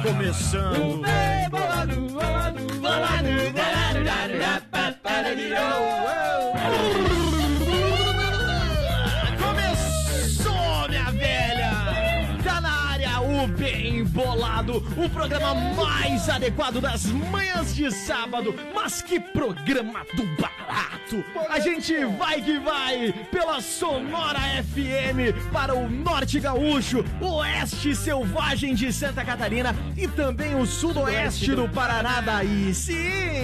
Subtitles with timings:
[0.00, 1.02] começando.
[9.38, 11.70] Começou, minha velha!
[12.44, 18.54] Tá na área o Bem Bolado, o programa mais adequado das manhãs de sábado.
[18.74, 20.26] Mas que programa do
[20.76, 21.24] barato!
[21.48, 28.92] A gente vai que vai pela Sonora FM para o Norte Gaúcho, Oeste Selvagem de
[28.92, 32.74] Santa Catarina e também o Sudoeste do Paraná daí.
[32.74, 32.94] Sim,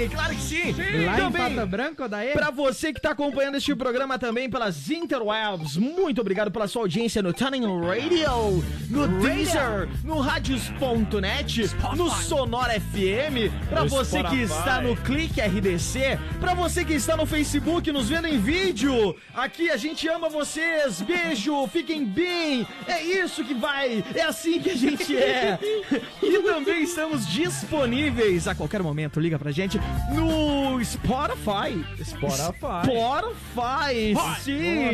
[0.09, 0.75] claro que sim!
[1.05, 2.33] Lá em também Pata Branca, daí?
[2.33, 7.23] Pra você que tá acompanhando este programa também pelas interwebs, muito obrigado pela sua audiência
[7.23, 14.81] no Tuning Radio, no Deezer, no Radios.net, no Sonora FM, pra No você que está
[14.81, 19.77] no Clique RDC, pra você que está no Facebook nos vendo em vídeo, aqui a
[19.77, 25.17] gente ama vocês, beijo, fiquem bem, é isso que vai, é assim que a gente
[25.17, 25.59] é.
[26.23, 29.79] e também estamos disponíveis a qualquer momento, liga pra gente
[30.15, 31.85] no Spotify.
[32.03, 32.83] Spotify.
[32.85, 34.91] Spotify, sim.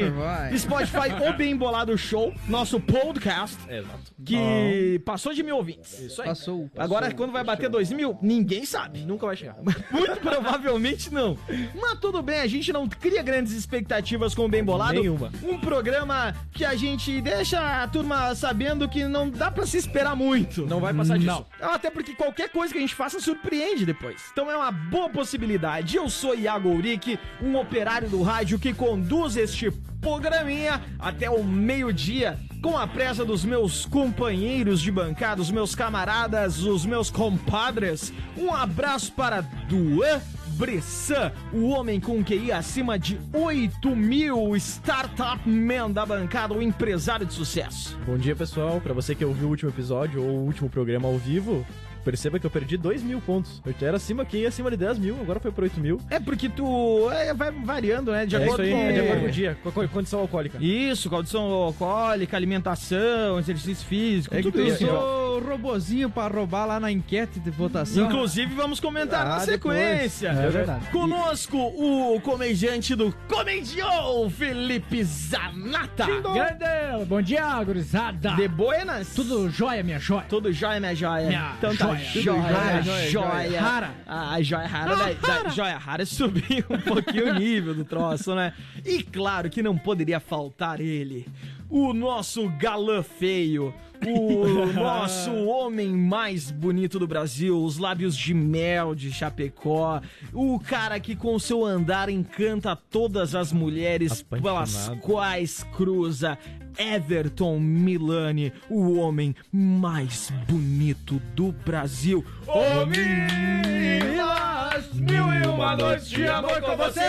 [0.58, 0.58] Spotify.
[0.58, 4.12] Spotify, o Bem Bolado Show, nosso podcast, Exato.
[4.24, 5.98] que passou de mil ouvintes.
[5.98, 6.28] Isso aí.
[6.28, 6.70] Passou.
[6.76, 9.00] Agora, quando vai bater dois mil, ninguém sabe.
[9.00, 9.56] Nunca vai chegar.
[9.91, 11.36] Muito provavelmente não.
[11.80, 14.94] Mas tudo bem, a gente não cria grandes expectativas com o Bem Bolado.
[15.00, 15.30] Nenhuma.
[15.42, 20.14] Um programa que a gente deixa a turma sabendo que não dá pra se esperar
[20.16, 20.66] muito.
[20.66, 21.46] Não vai passar disso.
[21.60, 24.22] Até porque qualquer coisa que a gente faça surpreende depois.
[24.32, 25.97] Então é uma boa possibilidade.
[25.97, 32.39] Eu sou Iago Uric, um operário do rádio que conduz este programinha até o meio-dia
[32.62, 38.12] com a presa dos meus companheiros de bancada, os meus camaradas, os meus compadres.
[38.37, 40.21] Um abraço para Duan
[40.59, 47.25] Bressan, o homem com QI acima de 8 mil, startup man da bancada, o empresário
[47.25, 47.97] de sucesso.
[48.05, 48.81] Bom dia, pessoal.
[48.81, 51.65] Pra você que ouviu o último episódio ou o último programa ao vivo,
[52.08, 53.60] perceba que eu perdi 2 mil pontos.
[53.66, 56.00] Eu era acima aqui, acima de 10 mil, agora foi por 8 mil.
[56.08, 58.24] É porque tu é, vai variando, né?
[58.24, 58.78] De é acordo aí, com...
[58.78, 60.56] é de acordo com o dia, com a co- condição alcoólica.
[60.58, 64.84] Isso, condição alcoólica, alimentação, exercício físico, É tudo tu isso.
[64.86, 68.06] usou o robozinho pra roubar lá na enquete de votação.
[68.06, 69.76] Inclusive, vamos comentar Ah, na depois.
[69.78, 70.28] sequência.
[70.28, 70.86] É verdade.
[70.90, 76.06] Conosco, o comediante do Comedião, Felipe Zanata.
[76.06, 77.04] Grande!
[77.06, 78.30] Bom dia, gurizada!
[78.32, 79.14] De buenas?
[79.14, 80.25] Tudo jóia, minha jóia!
[80.28, 81.26] Tudo jóia, minha joia.
[81.28, 82.82] Minha então tá joia.
[82.82, 83.60] joia, joia.
[83.60, 83.91] Rara.
[84.06, 88.34] Ah, a joia rara, da, da joia rara subiu um pouquinho o nível do troço,
[88.34, 88.53] né?
[88.84, 91.26] E claro que não poderia faltar ele,
[91.69, 93.75] o nosso galã feio,
[94.06, 100.00] o nosso homem mais bonito do Brasil, os lábios de mel de Chapecó,
[100.32, 106.38] o cara que com seu andar encanta todas as mulheres pelas quais cruza
[106.78, 112.25] Everton Milani, o homem mais bonito do Brasil.
[112.47, 117.00] Ô Milas, mil e uma noites de amor com você.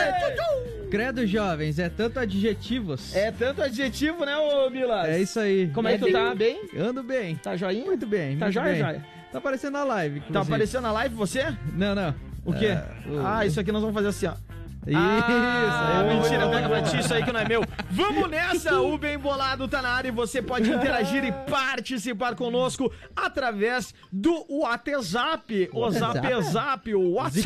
[0.89, 3.15] Credo, jovens, é tanto adjetivos.
[3.15, 5.07] É tanto adjetivo, né, ô Milas?
[5.07, 5.69] É isso aí.
[5.73, 6.33] Como é que tu tá?
[6.33, 6.61] Bem?
[6.75, 7.35] Ando bem.
[7.35, 7.85] Tá joinha?
[7.85, 8.37] Muito bem.
[8.37, 8.81] Tá muito joia, bem.
[8.81, 9.05] joia?
[9.31, 10.19] Tá aparecendo na live.
[10.21, 10.53] Tá inclusive.
[10.53, 11.43] aparecendo na live você?
[11.75, 12.15] Não, não.
[12.43, 12.69] O quê?
[13.07, 14.33] O- Ah, isso aqui nós vamos fazer assim, ó.
[14.87, 17.63] Isso, Ah, aí, mentira, pega pra ti, isso aí que não é meu.
[17.91, 22.91] Vamos nessa, o Bem Bolado tá na área e você pode interagir e participar conosco
[23.15, 26.41] através do WhatsApp, o Zap WhatsApp.
[26.51, 27.45] Zap, o WhatsApp.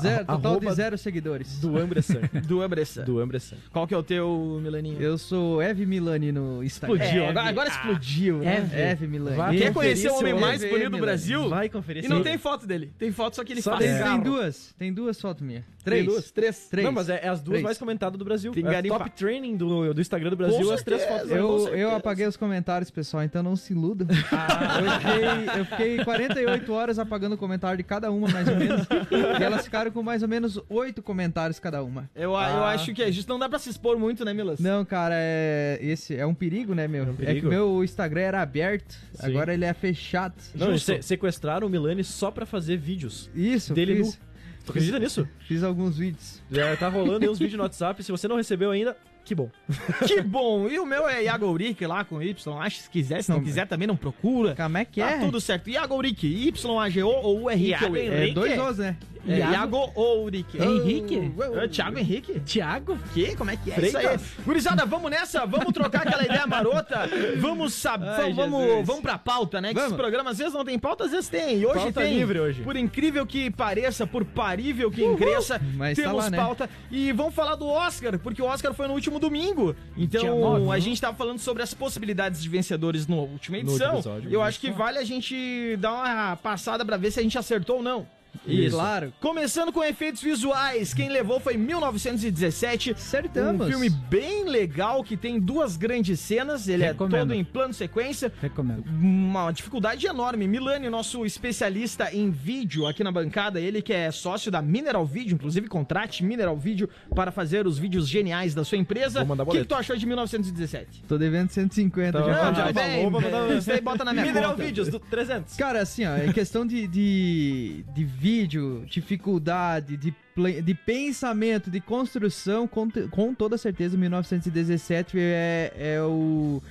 [0.00, 1.58] Zero, A- total de zero seguidores.
[1.58, 2.20] Do Ambressan.
[2.46, 3.04] Do Ambressan.
[3.04, 3.56] Do Ambressan.
[3.72, 5.00] Qual que é o teu, Milaninho?
[5.00, 6.96] Eu sou Eve Milani no Instagram.
[6.96, 8.70] Explodiu, É, agora, agora explodiu, né?
[8.72, 9.36] É, Eve Milani.
[9.36, 10.98] Vai Quer conhecer o homem mais EV, bonito do.
[10.98, 11.48] Brasil?
[11.48, 12.92] Vai conferir E não tem foto dele.
[12.98, 13.84] Tem foto só que ele Só faz.
[13.84, 14.74] Tem, tem duas.
[14.78, 15.64] Tem duas fotos minhas.
[15.84, 16.04] Três.
[16.06, 16.30] duas?
[16.30, 16.68] Três?
[16.68, 16.84] Três.
[16.84, 17.62] Não, mas é, é as duas Três.
[17.62, 18.52] mais comentadas do Brasil.
[18.52, 21.20] Tem é top training do, do Instagram do Brasil, Com as três certeza.
[21.36, 21.68] fotos.
[21.68, 24.06] com Eu, eu apaguei os comentários, pessoal, então não se iludam.
[24.10, 28.86] eu, fiquei, eu fiquei 48 horas apagando o comentário de cada uma, mais ou menos.
[29.40, 32.08] e elas ficaram com mais ou menos 8 comentários cada uma.
[32.14, 32.70] Eu, eu Ah.
[32.70, 33.28] acho que é justo.
[33.28, 34.60] Não dá pra se expor muito, né, Milas?
[34.60, 37.04] Não, cara, é, esse é um perigo, né, meu?
[37.04, 37.48] É um É, que perigo.
[37.48, 39.26] meu Instagram era aberto, Sim.
[39.26, 40.34] agora ele é fechado.
[40.54, 43.30] Não, se- sequestraram o Milani só pra fazer vídeos.
[43.34, 44.18] Isso, Dele fiz,
[44.64, 45.28] Tu acredita nisso?
[45.46, 46.42] fiz alguns vídeos.
[46.50, 48.02] Já tá rolando aí uns vídeos no WhatsApp.
[48.02, 49.50] Se você não recebeu ainda, que bom.
[50.06, 50.68] Que bom!
[50.68, 52.58] E o meu é Iago Uric lá com Y.
[52.60, 54.54] Acho que se quiser, se não quiser também não procura.
[54.54, 55.18] Como é que Tá é?
[55.20, 55.68] tudo certo.
[55.70, 57.68] Iago Uric, Y-A-G-O ou U-R-I-Q?
[57.68, 58.96] Iago É dois Os, né?
[59.26, 60.58] É, Iago- Iago ou Uric?
[60.60, 61.32] Henrique?
[61.62, 62.40] É, Thiago Henrique?
[62.40, 62.98] Tiago?
[63.14, 63.36] Que?
[63.36, 64.02] Como é que é Freitas?
[64.20, 64.44] isso aí?
[64.44, 65.46] Gurizada, vamos nessa?
[65.46, 67.08] Vamos trocar aquela ideia marota?
[67.38, 68.86] Vamos saber, Ai, vamos, Jesus.
[68.86, 69.68] vamos pra pauta, né?
[69.68, 69.90] Que Vamos.
[69.92, 71.58] esse programa às vezes não tem pauta, às vezes tem.
[71.58, 72.14] E hoje Pauta tem.
[72.18, 72.62] livre hoje.
[72.62, 76.36] Por incrível que pareça, por parível que cresça, Mas tá temos lá, né?
[76.38, 76.68] pauta.
[76.90, 79.74] E vamos falar do Oscar, porque o Oscar foi no último domingo.
[79.96, 80.80] Então, nove, a né?
[80.80, 83.94] gente tava falando sobre as possibilidades de vencedores na última No edição.
[83.96, 84.30] último episódio.
[84.34, 87.76] Eu acho que vale a gente dar uma passada pra ver se a gente acertou
[87.76, 88.06] ou não.
[88.46, 88.76] Isso.
[88.76, 89.12] Claro.
[89.20, 92.92] Começando com efeitos visuais, quem levou foi 1917.
[92.92, 93.66] Acertamos.
[93.66, 96.68] Um filme bem legal que tem duas grandes cenas.
[96.68, 97.16] Ele Recomendo.
[97.16, 98.32] é todo em plano sequência.
[98.40, 98.84] Recomendo.
[98.88, 100.46] Uma dificuldade enorme.
[100.48, 105.34] Milani, nosso especialista em vídeo aqui na bancada, ele que é sócio da Mineral Video,
[105.34, 109.22] inclusive contrate Mineral Video para fazer os vídeos geniais da sua empresa.
[109.22, 111.04] O que, que tu achou de 1917?
[111.06, 112.44] Tô devendo 150 Então, já.
[112.44, 114.62] Não, já já falou, aí bota na minha Mineral conta.
[114.64, 115.56] Vídeos do 300.
[115.56, 120.14] Cara, assim, ó, em questão de, de, de vídeo, dificuldade, de,
[120.62, 126.62] de pensamento, de construção, com, com toda certeza, 1917 é, é o.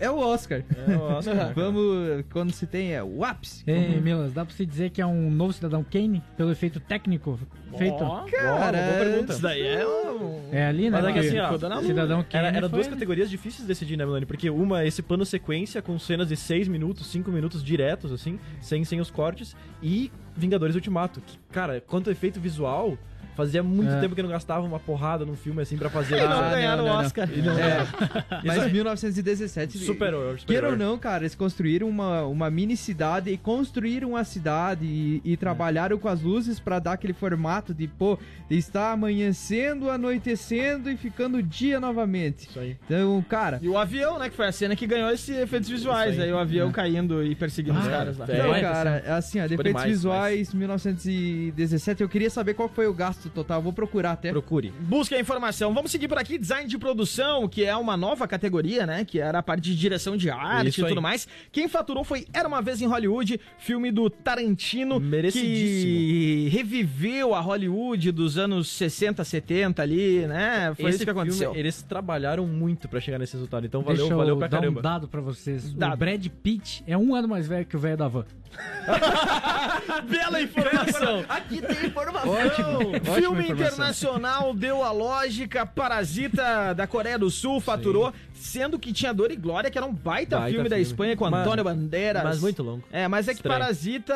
[0.00, 0.62] É o Oscar.
[0.86, 1.52] É, o Oscar, né?
[1.56, 3.64] Vamos, quando se tem, é o ápice.
[3.66, 7.38] Ei, Milas, dá pra você dizer que é um novo Cidadão Kane pelo efeito técnico
[7.76, 8.02] feito?
[8.02, 9.32] Ó, Cara, boa pergunta.
[9.32, 10.48] Isso daí é um...
[10.52, 11.00] É ali, né?
[11.00, 14.04] Mas é que assim, ó, Cidadão Kane Era, era duas categorias difíceis de decidir, né,
[14.04, 14.26] Melanie?
[14.26, 18.38] Porque uma é esse plano sequência com cenas de 6 minutos, 5 minutos diretos, assim,
[18.60, 21.20] sem, sem os cortes, e Vingadores Ultimato.
[21.20, 22.96] Que, cara, quanto efeito visual,
[23.38, 24.00] fazia muito É.
[24.00, 26.16] tempo que não gastava uma porrada num filme assim pra fazer.
[26.18, 27.04] E não Ah, ganharam não, o não, não.
[27.06, 27.28] Oscar.
[27.30, 29.78] É, mas 1917.
[29.78, 34.24] Superou, eu Queira ou não, cara, eles construíram uma, uma mini cidade e construíram a
[34.24, 38.18] cidade e, e trabalharam com as luzes pra dar aquele formato de, pô,
[38.50, 42.48] está amanhecendo, anoitecendo e ficando dia novamente.
[42.48, 42.76] Isso aí.
[42.84, 44.28] Então, cara, E o avião, né?
[44.28, 46.12] Que foi a cena que ganhou esses efeitos visuais.
[46.14, 46.28] Isso aí.
[46.28, 46.32] Aí.
[46.34, 48.26] o avião caindo e perseguindo os Ah, caras lá.
[48.28, 48.42] é.
[48.42, 52.86] não, cara, assim, ó, de Ficou efeitos demais, visuais, 1917, eu queria saber qual foi
[52.86, 54.30] o gasto total, vou procurar até.
[54.30, 54.72] Procure.
[54.80, 55.72] Busque a informação.
[55.74, 56.38] Vamos seguir por aqui.
[56.38, 59.04] Design de produção, que é uma nova categoria, né?
[59.04, 60.88] Que era a parte de direção de arte Isso e aí.
[60.90, 61.26] tudo mais.
[61.52, 64.98] Quem faturou foi Era Uma Vez em Hollywood, filme do Tarantino.
[65.00, 65.92] Merecidíssimo.
[65.92, 70.72] Que reviveu a Hollywood dos anos 60, 70 ali, né?
[70.74, 71.48] Foi Esse isso que aconteceu.
[71.50, 74.58] Filme, eles trabalharam muito pra chegar nesse resultado, então valeu, Deixa eu valeu pra dar
[74.58, 74.80] caramba.
[74.80, 75.72] um dado pra vocês.
[75.74, 75.94] Dado.
[75.94, 78.24] O Brad Pitt é um ano mais velho que o velho da van.
[80.08, 81.24] Bela informação.
[81.28, 82.30] Aqui tem informação!
[82.30, 82.78] Ótimo.
[83.20, 85.64] Filme internacional deu a lógica.
[85.66, 89.92] Parasita da Coreia do Sul faturou, sendo que tinha Dor e Glória, que era um
[89.92, 90.82] baita, Baita filme, da filme.
[90.90, 92.22] Espanha com Mas- Antônio Bandeiras.
[92.22, 92.82] Mas muito longo.
[92.92, 93.60] É, mas é que Estranho.
[93.60, 94.14] Parasita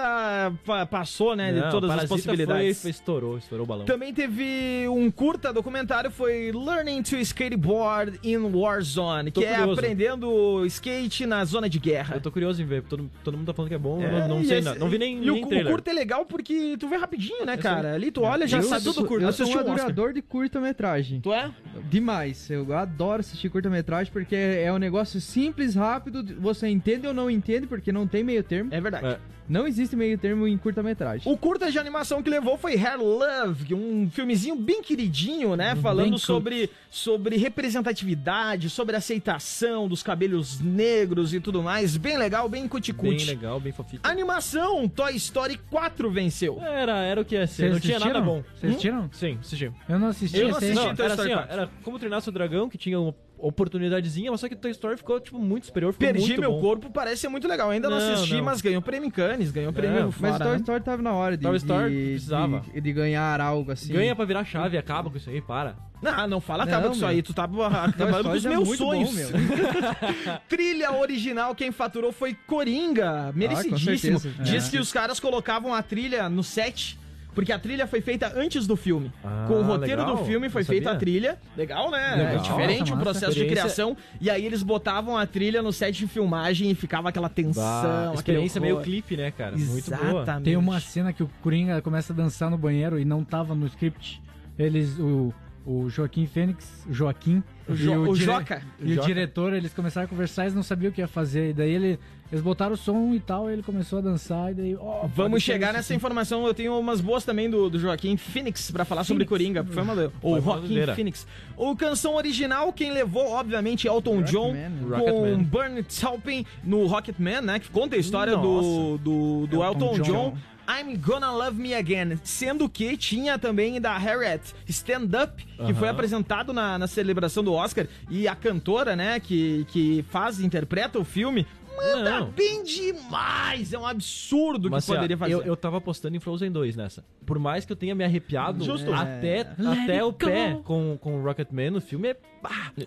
[0.64, 2.82] pa- passou, né, de Não, todas as Parasita possibilidades.
[2.82, 3.85] Foi, estourou, estourou o balão.
[3.85, 9.80] Também teve um curta documentário, foi Learning to Skateboard in Warzone, Tô que é curioso.
[9.80, 12.16] aprendendo skate na zona de guerra.
[12.16, 14.28] Eu tô curioso em ver, todo, todo mundo tá falando que é bom, É, não,
[14.38, 14.78] não sei esse- nada.
[14.78, 15.73] Não vi nem, E o, nem o trailer.
[15.73, 17.94] curto é legal porque tu vê rapidinho, né, cara?
[17.94, 19.25] Ali tu olha, já sabe tudo curto.
[19.25, 19.63] eu sou um Oscar.
[19.73, 21.21] adorador de curta-metragem.
[21.21, 21.51] Tu é?
[21.91, 22.51] Demais.
[22.51, 26.25] Eu adoro assistir curta-metragem porque é um negócio simples, rápido.
[26.41, 28.73] Você entende ou não entende, porque não tem meio termo.
[28.73, 29.07] É verdade.
[29.07, 29.19] É.
[29.49, 31.31] Não existe meio termo em curta-metragem.
[31.31, 35.75] O curta de animação que levou foi Hair Love, um filmezinho bem queridinho, né?
[35.75, 41.97] Bem Falando sobre, sobre representatividade, sobre aceitação dos cabelos negros e tudo mais.
[41.97, 43.25] Bem legal, bem Bem cuticute.
[43.25, 44.01] legal, bem fofinho.
[44.05, 46.61] Animação, Toy Story 4 venceu.
[46.63, 47.63] Era, era o que ia ser.
[47.63, 48.45] Vocês Não tinha nada bom.
[48.55, 49.09] Vocês assistiram?
[49.12, 49.73] Sim, assisti.
[49.88, 50.38] Eu não assisti.
[50.38, 50.75] Eu não assisti.
[50.75, 51.52] Não, Toy era Story assim, ó, 4.
[51.61, 55.19] era como treinar seu dragão, que tinha uma oportunidadezinha, mas só que Toy Story ficou,
[55.19, 56.61] tipo, muito superior, ficou Perdi muito meu bom.
[56.61, 57.71] corpo, parece ser muito legal.
[57.71, 58.45] Ainda não, Não, assisti, não.
[58.45, 60.45] mas ganhou prêmio em Cannes, ganhou prêmio Mas fora.
[60.45, 60.59] Toy né?
[60.59, 62.61] Story tava na hora de, Toy Story de, precisava.
[62.73, 63.93] de, de ganhar algo assim.
[63.93, 65.75] Ganha pra virar chave, acaba com isso aí, para.
[66.00, 67.09] Não, não fala acaba Não, com isso meu.
[67.11, 67.23] aí.
[67.23, 67.45] Tu tá
[67.85, 69.12] acabando com os é meus sonhos.
[69.12, 69.29] meu.
[70.49, 73.33] Trilha original, quem faturou foi Coringa.
[73.35, 74.19] Merecidíssimo.
[74.21, 74.43] certeza.
[74.43, 74.71] Diz É.
[74.71, 76.99] que os caras colocavam a trilha no set.
[77.35, 79.11] Porque a trilha foi feita antes do filme.
[79.25, 80.17] Ah, Com o roteiro legal.
[80.17, 81.39] do filme foi feita a trilha.
[81.57, 82.15] Legal, né?
[82.17, 82.35] Legal.
[82.35, 83.97] É diferente Massa, o processo de criação.
[84.21, 87.62] E aí eles botavam a trilha no set de filmagem e ficava aquela tensão.
[87.62, 89.57] Bah, aquele experiência meio clipe, né, cara?
[89.57, 90.23] Muito boa.
[90.23, 90.45] Exatamente.
[90.45, 93.67] Tem uma cena que o Coringa começa a dançar no banheiro e não tava no
[93.67, 94.23] script.
[94.59, 95.33] Eles, o,
[95.65, 98.62] o Joaquim Fênix, o Joaquim O, e Jo- o dire- Joca.
[98.79, 99.07] E o Joca.
[99.07, 101.51] diretor, eles começaram a conversar, eles não sabiam o que ia fazer.
[101.51, 101.99] E daí ele,
[102.33, 104.75] eles botaram o som e tal, ele começou a dançar e daí.
[104.75, 106.47] ó, pode Vamos chegar isso nessa informação.
[106.47, 109.29] Eu tenho umas boas também do, do Joaquim Phoenix pra falar sobre Phoenix.
[109.29, 109.65] Coringa.
[109.65, 110.95] Foi uma, ou Foi uma Joaquim.
[110.95, 111.27] Phoenix.
[111.59, 114.81] O canção original, quem levou, obviamente, Elton John Rocketman, né?
[114.89, 115.43] com Rocketman.
[115.45, 117.59] Bernie Taupin no Rocketman, né?
[117.59, 119.03] Que conta a história do, Nossa.
[119.03, 120.12] do, do Elton, Elton John.
[120.31, 120.37] John.
[120.69, 122.19] I'm Gonna Love Me Again.
[122.23, 125.91] Sendo que tinha também da Harriet Stand Up, que foi Aham.
[125.91, 127.87] apresentado na, na celebração do Oscar.
[128.09, 132.31] E a cantora, né, que, que faz, interpreta o filme, manda Não.
[132.31, 133.73] bem demais.
[133.73, 135.33] É um absurdo Mas, que assim, poderia fazer.
[135.35, 137.05] Eu, eu tava apostando em Frozen 2 nessa.
[137.25, 138.93] Por mais que eu tenha me arrepiado Justo.
[138.93, 140.62] até, Let até o pé go.
[140.62, 142.17] com, com o Rocketman, o filme é.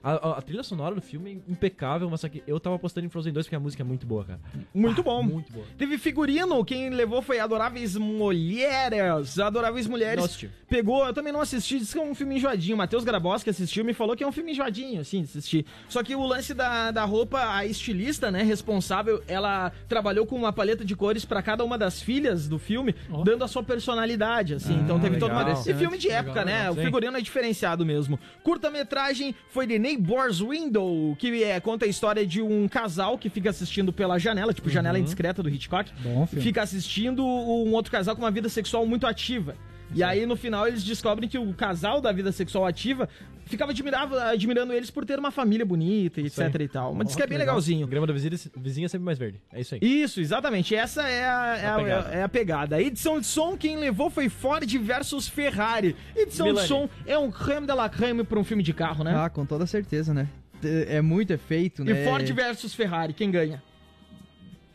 [0.04, 3.10] A, a- trilha sonora do filme é impecável, mas só que eu tava apostando em
[3.10, 4.40] Frozen 2 porque a música é muito boa, cara.
[4.74, 5.24] Muito Pá, bom.
[5.24, 5.66] Muito boa.
[5.78, 9.38] Teve figurino, quem levou foi Adoráveis Mulheres.
[9.40, 10.24] Adoráveis Mulheres.
[10.24, 10.50] Assisti.
[10.68, 12.76] Pegou, eu também não assisti, disse que é um filme enjoadinho.
[12.78, 15.66] Matheus Graboski assistiu me falou que é um filme enjoadinho, assim, de assistir.
[15.88, 20.52] Só que o lance da, da roupa, a estilista, né, responsável, ela trabalhou com uma
[20.52, 23.24] paleta de cores pra cada uma das filhas do filme, Ó.
[23.24, 24.76] dando a sua personalidade, assim.
[24.78, 25.44] Ah, então teve toda uma.
[25.44, 25.64] legal.
[25.66, 26.58] E filme de época, Legal, né?
[26.70, 26.74] legal.
[26.74, 28.20] O figurino é diferenciado mesmo.
[28.44, 33.50] Curta-metragem foi The Neighbor's Window, que é, conta a história de um casal que fica
[33.50, 35.90] assistindo pela janela, tipo janela indiscreta do Hitchcock.
[36.04, 36.44] Bom filme.
[36.44, 39.56] Fica assistindo um outro casal com uma vida sexual muito ativa.
[39.94, 43.08] E aí, no final, eles descobrem que o casal da vida sexual ativa
[43.46, 46.94] ficava admirava, admirando eles por ter uma família bonita, etc e tal.
[46.96, 47.54] Mas diz Ó, que é bem legal.
[47.56, 47.86] legalzinho.
[47.86, 49.40] O grama da vizinha, vizinha é sempre mais verde.
[49.54, 49.82] É isso aí.
[49.84, 50.76] Isso, exatamente.
[50.76, 52.10] Essa é a, é a, A pegada.
[52.10, 52.82] é a pegada.
[52.82, 55.96] Edição de som, quem levou foi Ford versus Ferrari.
[56.16, 56.64] Edição Milani.
[56.64, 59.14] de som é um creme de la creme pra um filme de carro, né?
[59.16, 60.28] Ah, com toda certeza, né?
[60.64, 61.92] É muito efeito, né?
[61.92, 63.62] E Ford versus Ferrari, quem ganha?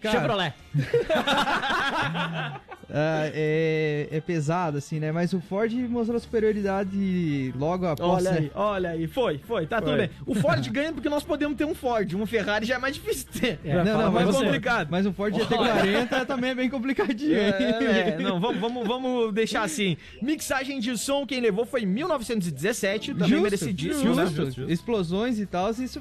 [0.01, 0.55] Cara, Chevrolet.
[2.93, 5.13] ah, é, é pesado, assim, né?
[5.13, 8.27] Mas o Ford mostrou superioridade logo após.
[8.27, 8.39] Olha né?
[8.39, 9.07] aí, olha aí.
[9.07, 9.67] Foi, foi.
[9.67, 9.99] Tá tudo Foi.
[9.99, 10.11] bem.
[10.27, 12.15] O Ford ganha porque nós podemos ter um Ford.
[12.15, 13.61] Um Ferrari já é mais difícil de ter.
[13.65, 14.45] É, Não, não, você.
[14.45, 14.89] complicado.
[14.91, 17.39] mas o Ford GT40 também é bem complicadinho, hein?
[17.39, 19.97] É, é, não, vamos, vamos, vamos deixar assim.
[20.21, 24.23] Mixagem de som, quem levou foi 1917, também Justo, merecidíssimo, né?
[24.25, 24.37] justo.
[24.37, 24.73] Justo, justo.
[24.73, 26.01] Explosões e tal, isso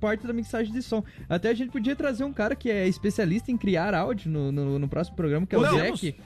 [0.00, 1.04] parte da mixagem de som.
[1.28, 4.78] Até a gente podia trazer um cara que é especialista em criar áudio no, no,
[4.78, 6.00] no próximo programa, que é o Podemos.
[6.00, 6.21] Zeke.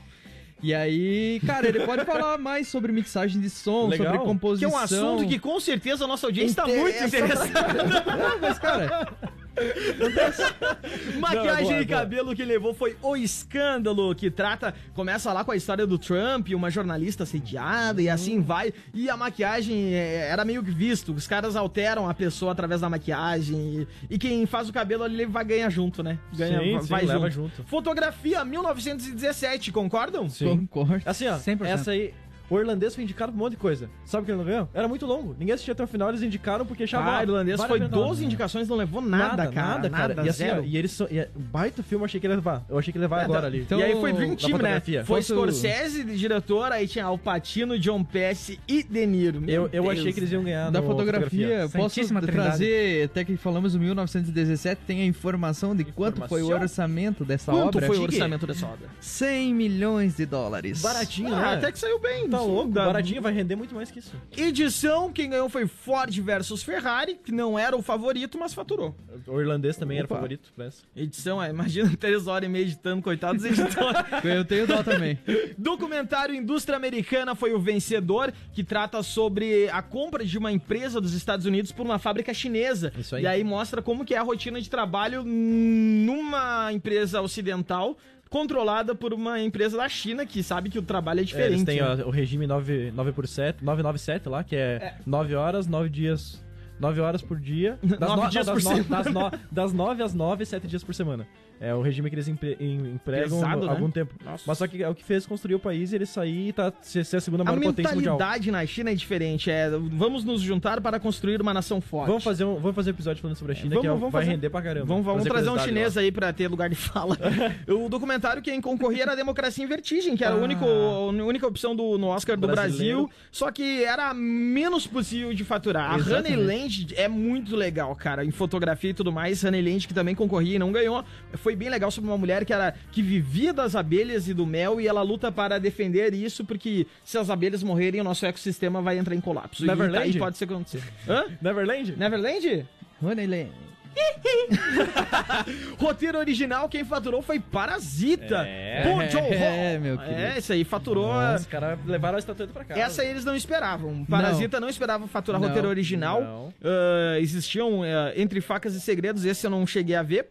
[0.63, 4.07] E aí, cara, ele pode falar mais sobre mixagem de som, Legal.
[4.07, 4.71] sobre Que é composição.
[4.71, 7.85] um assunto que com certeza a nossa audiência está muito Interessa interessada.
[8.17, 9.09] Não, mas, cara,
[11.19, 12.01] Maquiagem Não, boa, e boa.
[12.01, 16.49] cabelo que levou foi O Escândalo, que trata, começa lá com a história do Trump,
[16.55, 18.73] uma jornalista assediada e assim vai.
[18.93, 22.89] E a maquiagem é, era meio que visto, os caras alteram a pessoa através da
[22.91, 26.19] maquiagem e, e quem faz o cabelo ali vai ganhar junto, né?
[26.35, 27.31] Ganha, Sim, vai sim, junto.
[27.31, 27.65] junto.
[27.65, 30.29] Fotografia 1917, concordam?
[30.29, 30.67] Sim.
[30.67, 31.03] concordo.
[31.07, 31.65] Assim, ó, 100%.
[31.65, 32.15] essa aí.
[32.49, 33.91] O irlandês foi indicado pra um monte de coisa.
[34.05, 34.69] Sabe por que ele não ganhou?
[34.73, 35.35] Era muito longo.
[35.39, 37.13] Ninguém assistia até o final, eles indicaram porque achavam.
[37.13, 38.03] Ah, ó, irlandês vale foi a pena.
[38.03, 39.67] 12 indicações, não levou nada, cara.
[39.89, 40.15] Nada, cara.
[40.25, 40.65] e assim, ó, zero.
[40.65, 41.09] e eles são.
[41.11, 42.65] E é, baita filme, eu achei que ele ia levar.
[42.69, 43.61] Eu achei que ele ia levar agora ali.
[43.63, 44.59] então- e aí foi 20 time, né?
[44.59, 45.05] fotografia.
[45.05, 49.41] Foi Fosse o- Scorsese de diretor, aí tinha Al Pacino, John Pesci e De Niro.
[49.41, 49.99] Meu eu, eu Deus.
[49.99, 50.71] achei que eles iam ganhar.
[50.71, 52.27] Da no fotografia, posso Trindade.
[52.33, 57.51] trazer, até que falamos em 1917, tem a informação de quanto foi o orçamento dessa
[57.53, 57.87] Quanto obra?
[57.87, 58.89] foi o orçamento dessa obra?
[59.01, 60.81] 100 milhões de dólares.
[60.81, 61.55] Baratinho, Ah, né?
[61.55, 64.15] até que saiu bem, Tá louco, Da- baratinho, vai render muito mais que isso.
[64.37, 68.95] Edição, quem ganhou foi Ford versus Ferrari, que não era o favorito, mas faturou.
[69.27, 70.15] O irlandês também era Opa.
[70.17, 70.83] favorito pra essa.
[70.95, 74.01] Edição, é, imagina três horas e meia editando, coitados editores.
[74.25, 75.19] Eu tenho dó também.
[75.57, 81.13] Documentário Indústria Americana foi o vencedor, que trata sobre a compra de uma empresa dos
[81.15, 82.93] Estados Unidos por uma fábrica chinesa.
[82.99, 83.23] Isso aí.
[83.23, 87.97] E aí mostra como que é a rotina de trabalho numa empresa ocidental
[88.37, 91.53] controlada por uma empresa da China que sabe que o trabalho é É, diferente.
[91.53, 92.05] eles têm né?
[92.05, 96.45] ó, o regime 9, 9 por 7, 997 lá, que é, 9 horas, 9 dias.
[96.79, 97.79] 9 horas por dia.
[97.99, 99.03] Das Nove no- dias não, por no- semana.
[99.03, 101.27] das, no- das 9 às 9, 7 dias por semana.
[101.59, 103.71] É o regime que eles empre- em- empregam Pesado, há né?
[103.73, 104.13] algum tempo.
[104.23, 104.45] Nossa.
[104.47, 106.71] Mas só que é o que fez construir o país e ele sair e tá,
[106.83, 108.17] ser, ser a segunda A maior potência mundial.
[108.19, 109.51] mentalidade na China é diferente.
[109.51, 112.09] É, vamos nos juntar para construir uma nação forte.
[112.09, 114.13] Vamos fazer, um, vamos fazer um episódio falando sobre a China, Vamos- que é- vamos
[114.13, 114.33] vai fazer.
[114.35, 114.85] render pra caramba.
[114.87, 116.03] Vamos, vamos trazer um chinês lá.
[116.03, 117.17] aí pra ter lugar de fala.
[117.67, 120.43] o documentário quem concorria era a Democracia em Vertigem, que era a, Ah.
[120.43, 123.05] única, a única opção do, no Oscar do Brasileiro.
[123.07, 125.93] Brasil, só que era menos possível de faturar.
[125.95, 126.37] A Exatamente.
[126.67, 129.43] Honeyland é muito legal, cara, em fotografia e tudo mais.
[129.45, 131.05] Honeyland que também concorria e não ganhou.
[131.35, 134.81] Foi bem legal sobre uma mulher que era que vivia das abelhas e do mel
[134.81, 138.99] e ela luta para defender isso, porque se as abelhas morrerem, o nosso ecossistema vai
[138.99, 139.65] entrar em colapso.
[139.65, 140.05] E Neverland?
[140.05, 140.83] aí pode ser acontecer.
[141.09, 141.25] Hã?
[141.41, 141.97] Neverland?
[141.97, 142.67] Neverland?
[143.03, 143.53] Honeyland.
[145.79, 148.47] Roteiro original, quem faturou foi Parasita.
[148.47, 149.09] É.
[149.11, 149.33] Joon-ho.
[149.33, 150.21] É, meu querido.
[150.21, 151.13] É, esse aí faturou.
[151.13, 152.81] Nossa, os caras levaram a estatueta pra casa.
[152.81, 154.05] Essa aí eles não esperavam.
[154.05, 156.21] Parasita não, esperava faturar Não, roteiro original.
[156.21, 156.55] não.
[156.63, 160.29] Ah, existiam ah, Entre Facas e Segredos, esse eu não cheguei a ver.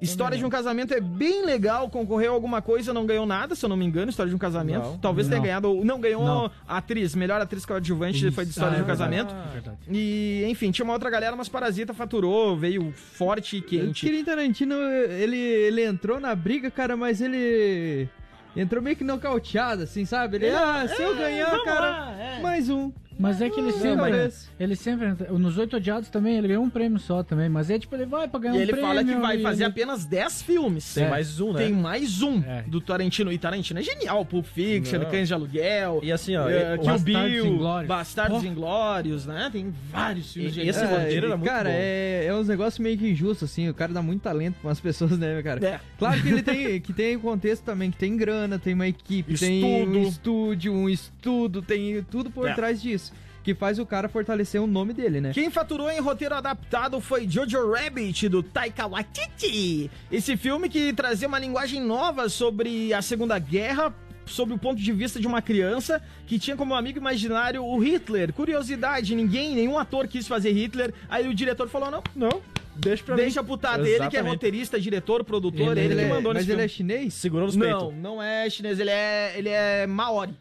[0.00, 3.68] História de um casamento é bem legal, concorreu alguma coisa, não ganhou nada, se eu
[3.68, 4.84] não me engano, História de um casamento.
[4.84, 4.98] Não.
[4.98, 5.44] Talvez tenha Não.
[5.44, 6.50] ganhado, não ganhou Não.
[6.66, 9.34] a atriz, melhor atriz coadjuvante foi de História Ah, de um é casamento.
[9.34, 9.78] Ah, Verdade.
[9.90, 14.06] E, enfim, tinha uma outra galera, mas Parasita faturou, veio forte e O quente.
[14.06, 18.08] Quentin Tarantino, ele, ele entrou na briga, cara, mas ele
[18.56, 20.36] entrou meio que nocauteado, assim, sabe?
[20.36, 22.40] Ele, ah, se eu ganhar, vamos cara, lá, é.
[22.40, 22.92] mais um.
[23.18, 24.30] Mas é que ele Não, sempre.
[24.60, 25.08] Ele sempre.
[25.38, 27.48] Nos Oito Odiados também, ele ganhou um prêmio só também.
[27.48, 28.86] Mas é tipo, ele vai pra ganhar E um ele prêmio.
[28.88, 30.94] fala que vai e fazer ele- apenas 10 filmes.
[30.94, 31.08] Tem É.
[31.10, 31.64] mais um, né?
[31.64, 32.62] Tem mais um É.
[32.66, 33.32] do Tarantino.
[33.32, 34.24] E Tarantino é genial.
[34.24, 35.10] Pulp Fiction, Não.
[35.10, 37.88] Cães de Aluguel, E assim, ó, eh, o Kill Bastardos Bill, Inglórios.
[37.88, 38.46] Bastardos Oh.
[38.46, 39.48] Inglórios, né?
[39.52, 41.74] Tem vários filmes E- e esse roteiro era muito cara, bom.
[41.76, 43.68] é, é uns negócios meio que injustos, assim.
[43.68, 45.66] O cara dá muito talento pra umas pessoas, né, cara?
[45.66, 45.80] É.
[45.98, 49.60] Claro que ele tem, que tem contexto também, que tem grana, tem uma equipe, tem
[49.80, 49.98] Estudo.
[49.98, 52.54] um estúdio, um estudo, tem tudo por É.
[52.54, 53.07] trás disso.
[53.42, 55.30] Que faz o cara fortalecer o nome dele, né?
[55.32, 59.90] Quem faturou em roteiro adaptado foi Jojo Rabbit, do Taika Waititi.
[60.12, 63.94] Esse filme que trazia uma linguagem nova sobre a Segunda Guerra,
[64.26, 68.32] sob o ponto de vista de uma criança que tinha como amigo imaginário o Hitler.
[68.34, 70.92] Curiosidade, ninguém, nenhum ator quis fazer Hitler.
[71.08, 72.42] Aí o diretor falou, não, Não,
[72.76, 73.56] deixa pra deixa mim.
[73.56, 76.52] tá dele, que é roteirista, diretor, produtor, Ele- ele, Ele que é- mandou mas nesse
[76.54, 76.92] ele é filme.
[76.94, 77.14] chinês?
[77.14, 77.94] Segurou nos Não, peitos.
[78.02, 80.34] não é chinês, ele é, ele é maori.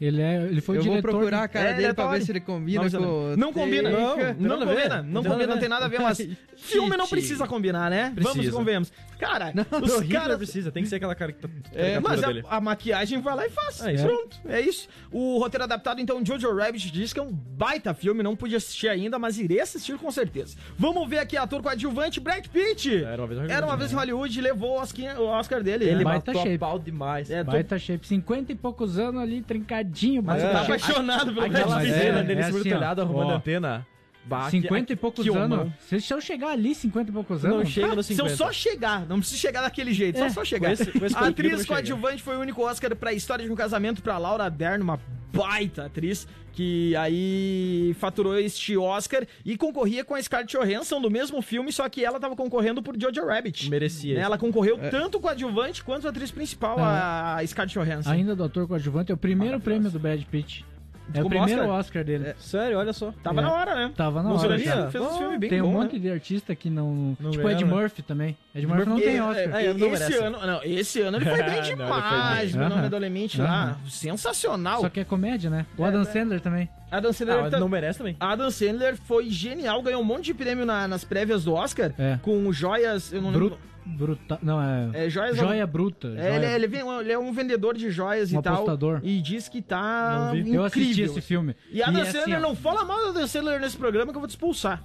[0.00, 1.10] Ele, é, ele foi eu vou diretor.
[1.12, 3.36] procurar a de- cara É, dele ele é pra ver se ele combina Nova com...
[3.36, 4.34] Não combina, Tem- não, não a ver.
[4.34, 6.18] combina, não Não combina, a não tem nada a ver, mas
[6.56, 8.12] filme não precisa combinar, né?
[8.16, 8.56] Vamos e Precisa.
[8.56, 8.92] convenhamos.
[9.18, 10.36] Cara, Não, os caras...
[10.36, 12.44] precisa, tem que ser aquela carica- É, mas a, dele.
[12.48, 13.80] a maquiagem vai lá e faz.
[13.86, 14.04] É isso.
[14.04, 14.88] Pronto, é isso.
[15.12, 18.88] O roteiro adaptado, então, Jojo Rabbit diz que é um baita filme, não pude assistir
[18.88, 20.56] ainda, mas irei assistir com certeza.
[20.76, 23.04] Vamos ver aqui ator coadjuvante, Brad Pitt.
[23.04, 24.00] Era uma vez em Hollywood, Era uma vez em né?
[24.00, 25.84] Hollywood e levou o Oscar, o dele.
[25.84, 26.04] Ele né?
[26.04, 26.56] Baita matou shape.
[26.56, 27.30] a pau demais.
[27.30, 28.06] É, tô- Baita shape.
[28.06, 29.83] 50 e poucos anos ali, trincadinho.
[30.20, 30.64] Mas baita tá É.
[30.64, 30.82] shape.
[30.82, 32.22] apaixonado pelo Aquela Mas é, cena né?
[32.24, 32.52] dele é assim,
[33.00, 33.02] ó.
[33.02, 33.34] arrumando Ó.
[33.36, 33.86] antena.
[34.26, 35.70] Bah, 50 que- e poucos anos.
[35.88, 37.68] Se se eu chegar ali, 50 e poucos Não anos.
[37.68, 38.32] chega nos Se 50.
[38.32, 40.68] eu só chegar, não precisa chegar daquele jeito, só É, só chegar.
[40.68, 43.54] com esse- com esse a atriz coadjuvante foi o único Oscar pra história de um
[43.54, 44.98] casamento pra Laura Dern, uma
[45.32, 51.42] baita atriz que aí faturou este Oscar e concorria com a Scarlett Johansson do mesmo
[51.42, 53.68] filme, só que ela tava concorrendo por Jojo Rabbit.
[53.68, 54.14] Merecia.
[54.14, 54.20] Né.
[54.20, 58.08] Ela concorreu tanto com a adjuvante quanto a atriz principal, a Scarlett Johansson.
[58.10, 60.64] Ainda do ator coadjuvante, é o primeiro prêmio do Brad Pitt.
[61.12, 61.78] É o primeiro Oscar?
[61.78, 62.34] Oscar, dele.
[62.38, 63.12] Sério, olha só.
[63.22, 63.44] Tava É.
[63.44, 63.92] na hora, né?
[63.94, 64.58] Tava na Não hora.
[64.58, 64.90] já.
[64.90, 65.98] Fez um filme bem Tem um bom, monte né?
[65.98, 67.16] de artista que não.
[67.20, 67.70] Não tipo ganharam, Ed né?
[67.80, 68.36] Murphy também.
[68.54, 69.36] Ed Murphy não tem Oscar.
[69.60, 70.24] é, É, não esse merece.
[70.24, 74.80] ano, não, esse ano ele foi bem demais, meu nome Limite lá, sensacional.
[74.80, 75.66] Só que é comédia, né?
[75.76, 76.68] O Adam Sandler também.
[76.90, 78.16] Adam Sandler, Ah, tá- não merece também.
[78.20, 82.18] Adam Sandler foi genial, ganhou um monte de prêmio na- nas prévias do Oscar, É.
[82.22, 83.58] com joias, eu não lembro.
[83.86, 84.38] Bruta...
[84.42, 85.06] Não, é.
[85.06, 86.08] É, joias Joia bruta.
[86.08, 88.54] É, joia- ele, é, ele é um vendedor de joias Um e tal.
[88.54, 89.00] apostador.
[89.02, 90.54] E diz que tá incrível.
[90.54, 91.54] Eu assisti esse filme.
[91.70, 94.20] E Adam é Sandler, assim, não fala mal do Adam Sandler nesse programa que eu
[94.20, 94.82] vou te expulsar.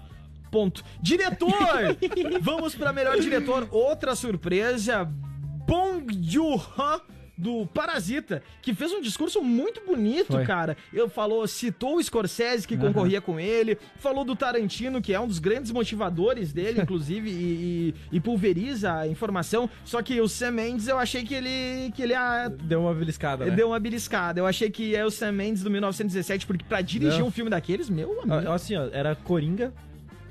[0.51, 0.83] Ponto.
[1.01, 1.51] Diretor!
[2.41, 3.67] Vamos pra melhor diretor.
[3.71, 5.05] Outra surpresa.
[5.67, 7.01] Bong Joon-ho
[7.39, 10.45] do Parasita, que fez um discurso muito bonito, Foi.
[10.45, 10.75] cara.
[10.91, 12.87] Ele falou, citou o Scorsese, que Aham.
[12.87, 17.93] concorria com ele, falou do Tarantino, que é um dos grandes motivadores dele, inclusive, e,
[18.11, 19.69] e- e pulveriza a informação.
[19.85, 23.45] Só que o Sam Mendes, eu achei que ele, que ele ah, Deu uma beliscada,
[23.45, 23.51] né?
[23.55, 24.39] deu uma beliscada.
[24.41, 27.27] Eu achei que é o Sam Mendes do 1917, porque pra dirigir Não.
[27.27, 28.51] um filme daqueles, meu amigo.
[28.51, 29.73] Assim, ó, era Coringa.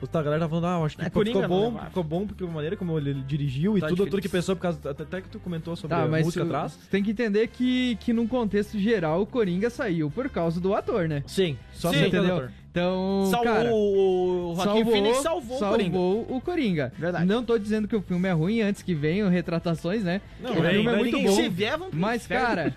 [0.01, 2.27] A galera tava falando, ah, eu acho que É, ficou Coringa bom, não, ficou bom
[2.27, 4.11] porque a maneira como ele dirigiu e Tá tudo, difícil.
[4.13, 6.79] tudo que pensou, por causa, até, que tu comentou sobre Tá, a mas música atrás.
[6.91, 11.09] tem que entender que, que num contexto geral o Coringa saiu por causa do ator,
[11.09, 11.23] né?
[11.27, 12.49] Sim, só Sim, Sim, entendeu?
[12.79, 15.93] Então, salvou cara, o Joaquim Phoenix, salvou, o Coringa.
[15.93, 16.93] salvou o Coringa.
[16.97, 17.27] Verdade.
[17.27, 20.21] Não tô dizendo que o filme é ruim antes que venham retratações, né?
[20.41, 21.33] Não, o filme é muito bom.
[21.33, 22.75] Se vier, pro Mas, cara,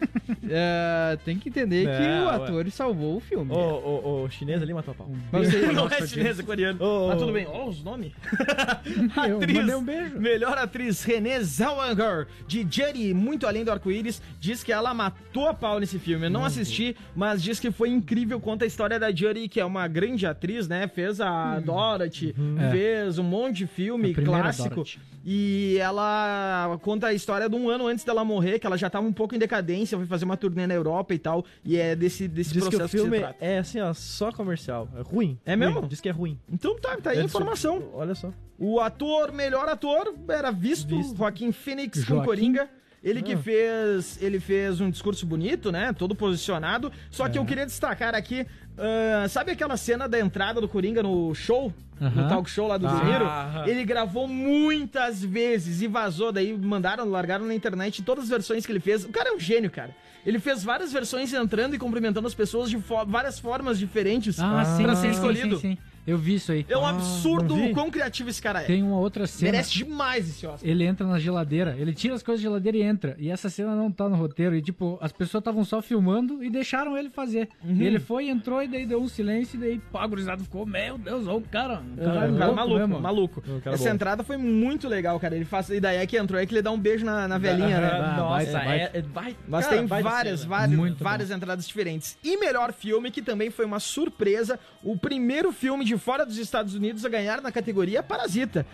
[0.50, 2.36] é, tem que entender que Não, o ué.
[2.36, 3.52] ator salvou o filme.
[3.52, 5.10] O, o, o chinês ali matou a pau.
[5.32, 6.84] Não Nossa, é chinês, é coreano.
[6.84, 7.46] Ô, Mas tudo bem.
[7.48, 8.12] Olha os nomes.
[9.16, 10.20] Atriz, um beijo.
[10.20, 15.54] melhor atriz Renée Zellweger, de Judy, Muito Além do Arco-Íris, diz que ela matou a
[15.54, 16.26] pau nesse filme.
[16.26, 18.40] Eu não assisti, mas diz que foi incrível.
[18.40, 20.88] Conta a história da Judy, que é uma grande atriz, né?
[20.88, 22.72] Fez a Dorothy, É.
[22.72, 24.70] fez um monte de filme A clássico.
[24.76, 25.00] Dorothy.
[25.24, 29.06] E ela conta a história de um ano antes dela morrer, que ela já tava
[29.06, 31.46] um pouco em decadência, foi fazer uma turnê na Europa e tal.
[31.64, 33.36] E é desse, desse Diz que processo o filme trata.
[33.40, 34.90] é assim, ó, só comercial.
[34.98, 35.38] É ruim.
[35.46, 35.80] É mesmo?
[35.82, 35.88] Ruim.
[35.90, 36.40] Diz que é ruim.
[36.52, 37.80] Então tá, tá aí a É informação.
[37.82, 38.32] su- Olha só.
[38.58, 41.16] O ator, melhor ator, era visto, Visto.
[41.18, 42.26] Joaquim Phoenix com Joaquim?
[42.26, 42.70] Coringa.
[43.04, 43.38] Ele que Ah.
[43.38, 45.92] fez, ele fez um discurso bonito, né?
[45.92, 46.92] Todo posicionado.
[47.10, 48.46] Só que eu queria destacar aqui,
[48.78, 52.28] ah, sabe aquela cena da entrada do Coringa no show, no Aham.
[52.30, 52.92] talk show lá do Ah.
[52.92, 53.70] De Niro?
[53.70, 58.72] Ele gravou muitas vezes e vazou, daí mandaram, largaram na internet todas as versões que
[58.72, 59.04] ele fez.
[59.04, 59.96] O cara é um gênio, cara.
[60.24, 64.64] Ele fez várias versões entrando e cumprimentando as pessoas de fo- várias formas diferentes Ah,
[64.78, 65.56] sim, pra sim, ser sim, escolhido.
[65.60, 65.78] sim, sim.
[66.06, 66.66] Eu vi isso aí.
[66.68, 68.66] É um Ah, absurdo o quão criativo esse cara é.
[68.66, 69.52] Tem uma outra cena.
[69.52, 70.68] Merece demais esse Oscar.
[70.70, 73.16] Ele entra na geladeira, ele tira as coisas da geladeira e entra.
[73.20, 74.56] E essa cena não tá no roteiro.
[74.56, 77.50] E, tipo, as pessoas estavam só filmando e deixaram ele fazer.
[77.64, 77.76] Uhum.
[77.76, 79.58] E ele foi, entrou e daí deu um silêncio.
[79.58, 81.82] E daí, pá, a gurizada ficou, meu Deus, olha o cara.
[81.98, 83.00] O cara, é um cara louco maluco, mesmo.
[83.02, 83.44] maluco.
[83.48, 83.96] Um cara Essa bom.
[83.96, 85.36] entrada foi muito legal, cara.
[85.36, 85.70] Ele faz.
[85.70, 87.92] E daí é que entrou, é que ele dá um beijo na, na velhinha, né?
[88.02, 91.68] Ah, Nossa, baita, é, é, vai, Mas cara, tem baita várias, várias, Muito várias entradas
[91.68, 92.18] diferentes.
[92.24, 96.76] E melhor filme, que também foi uma surpresa, o primeiro filme de fora dos Estados
[96.76, 98.66] Unidos a ganhar na categoria Parasita.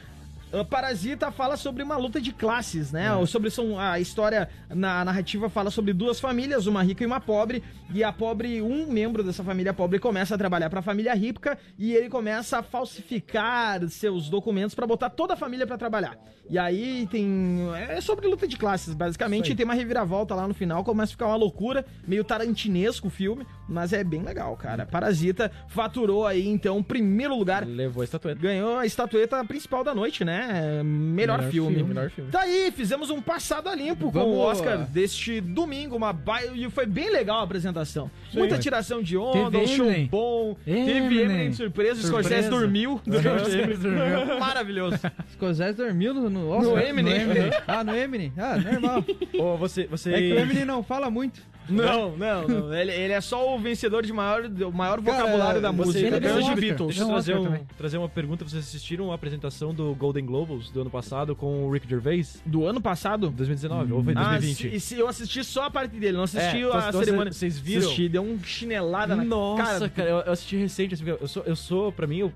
[0.52, 3.14] Uh, Parasita fala sobre uma luta de classes, né?
[3.14, 7.20] Ou Sobre são, a história na narrativa fala sobre duas famílias, uma rica e uma
[7.20, 7.62] pobre,
[7.94, 11.58] e a pobre, um membro dessa família pobre começa a trabalhar para a família rica
[11.78, 16.18] e ele começa a falsificar seus documentos para botar toda a família para trabalhar.
[16.50, 20.54] E aí tem é sobre luta de classes, basicamente, e tem uma reviravolta lá no
[20.54, 24.86] final, começa a ficar uma loucura, meio tarantinesco o filme, mas é bem legal, cara.
[24.86, 28.40] Parasita faturou aí então primeiro lugar Levou a estatueta.
[28.42, 30.82] ganhou a estatueta principal da noite, né?
[30.84, 31.76] Melhor, Melhor filme.
[31.76, 32.32] filme, melhor filme.
[32.32, 36.44] Tá aí, fizemos um passado a limpo com Vamos- o Oscar deste domingo, uma ba...
[36.54, 38.10] e foi bem legal a apresentação.
[38.34, 40.08] Muita tiração de onda, um show Eminem.
[40.08, 41.24] bom, teve Eminem.
[41.26, 43.02] Eminem de surpresa, o Scorsese dormiu.
[43.06, 44.40] Dormiu.
[44.40, 44.98] Maravilhoso.
[45.34, 46.74] Scorsese dormiu no, no Oscar?
[46.76, 47.22] No Eminem.
[47.68, 48.34] Ah, no Eminem.
[48.38, 49.04] Ah, normal.
[49.40, 50.14] Ô, você, você...
[50.14, 51.42] É que o Eminem não fala muito.
[51.70, 52.74] Não, não, não.
[52.74, 56.00] Ele, ele é só o vencedor de maior, do maior Cara, vocabulário da música.
[56.00, 56.60] ele Ganhou de Oscar.
[56.60, 56.88] Beatles.
[56.88, 57.62] Deixa eu trazer, um, também.
[57.78, 58.44] trazer uma pergunta.
[58.46, 62.42] Vocês assistiram a apresentação do Golden Globes do ano passado com o Rick Gervais?
[62.46, 63.30] Do ano passado?
[63.30, 64.72] 2019 ou foi Ah, 2020?
[64.72, 67.32] se, se eu assisti só a parte dele, não assisti É, a então, cerimônia.
[67.34, 67.82] vocês viram?
[67.86, 70.94] Assisti, deu um chinelada na Nossa, cara, eu, eu assisti recente.
[70.94, 72.34] assim, eu, sou, eu sou, pra mim, eu-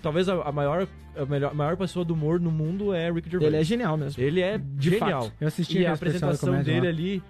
[0.00, 3.52] talvez a, a maior, a, melhor, maior pessoa do humor no mundo é Rick Gervais.
[3.52, 4.22] Ele é genial mesmo.
[4.22, 5.22] Ele é De genial.
[5.24, 5.32] fato.
[5.40, 6.92] Eu assisti E a aquele especial da apresentação comédia dele lá.
[6.92, 7.22] ali,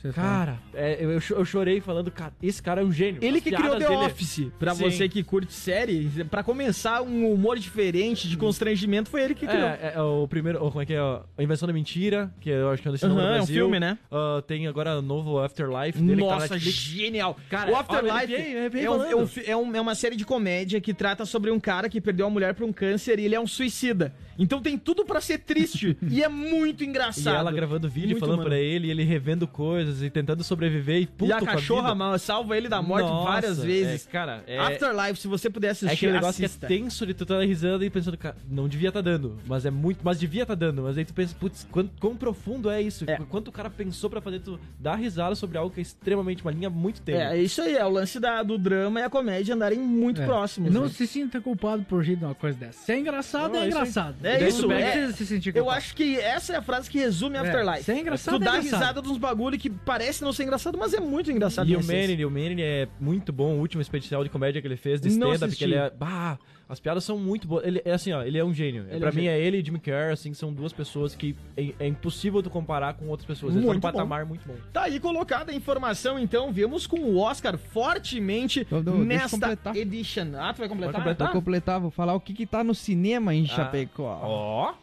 [0.00, 0.14] Falam.
[0.14, 3.18] cara, é, eu, eu cho- eu chorei falando, cara, esse cara é um gênio.
[3.22, 4.84] Ele As que criou The dele- Office, pra Sim.
[4.90, 9.62] você que curte série, pra começar um humor diferente, de constrangimento, foi ele que criou.
[9.68, 10.98] É, é, é o primeiro, como é que é?
[11.00, 13.34] A Invenção da Mentira, que eu acho que é um desse nome Aham, no é
[13.34, 13.54] um Brasil.
[13.64, 13.98] filme, né?
[14.10, 16.76] Ah, tem agora o novo Afterlife dele, que tá Nossa, Netflix.
[16.78, 17.36] genial.
[17.50, 20.94] Cara, o Afterlife é, um- é um é um- é uma série de comédia que
[20.94, 23.46] trata sobre um cara que perdeu a mulher pra um câncer e ele é um
[23.46, 24.14] suicida.
[24.38, 27.36] Então tem tudo pra ser triste e é muito E engraçado.
[27.36, 28.50] ela gravando vídeo, Muito falando humano.
[28.50, 31.82] pra ele, e ele revendo coisas e tentando sobreviver e puto E a com cachorra
[31.82, 31.94] vida.
[31.94, 34.06] mal salva ele da morte Nossa, várias vezes.
[34.06, 36.66] é, cara, é, Afterlife, se você puder assistir, é aquele negócio assista.
[36.66, 39.64] que é tenso de tu tá risando e pensando, cara, não devia tá dando, mas
[39.66, 42.80] é muito, mas devia tá dando, mas aí tu pensa, putz, quão, quão profundo é
[42.82, 43.04] isso?
[43.06, 43.16] É.
[43.16, 46.42] Qu- Quanto o cara pensou pra fazer tu dar risada sobre algo que é extremamente
[46.42, 47.20] uma linha muito tênue.
[47.20, 50.26] É, isso aí, é o lance da- do drama e a comédia andarem muito É.
[50.26, 50.72] próximos.
[50.72, 50.88] Não né?
[50.88, 52.84] se sinta culpado por rir de uma coisa dessa.
[52.84, 54.16] Se é engraçado, Não, é é isso engraçado.
[54.26, 54.90] É isso, não é.
[54.90, 57.84] precisa se sentir Eu acho que essa é a frase que resume É, Afterlife.
[57.84, 58.80] se é engraçado, tu é dá engraçado.
[58.80, 61.68] risada de uns bagulho que parece não ser engraçado, mas é muito engraçado.
[61.68, 61.84] E o.
[61.84, 65.08] Manny, o Manny é muito bom, o último especial de comédia que ele fez de
[65.16, 65.90] Não stand-up, que ele é.
[65.90, 66.38] Bah,
[66.68, 67.64] as piadas são muito boas.
[67.66, 68.86] Ele é assim, ó, ele é um gênio.
[68.90, 69.30] Ele pra é um mim gênio.
[69.30, 72.94] é ele e Jim Carrey, assim, são duas pessoas que é, é impossível tu comparar
[72.94, 73.54] com outras pessoas.
[73.54, 74.54] Eles Muito estão num patamar muito bom.
[74.72, 80.26] Tá aí colocada a informação, então, vemos com o Oscar fortemente deixa eu nesta edition.
[80.36, 80.92] Ah, tu vai completar?
[80.92, 81.28] Vai completar.
[81.28, 81.32] Tá.
[81.32, 83.48] completar, vou falar o que que tá no cinema em Ah.
[83.54, 84.20] Chapecó.
[84.22, 84.74] Ó.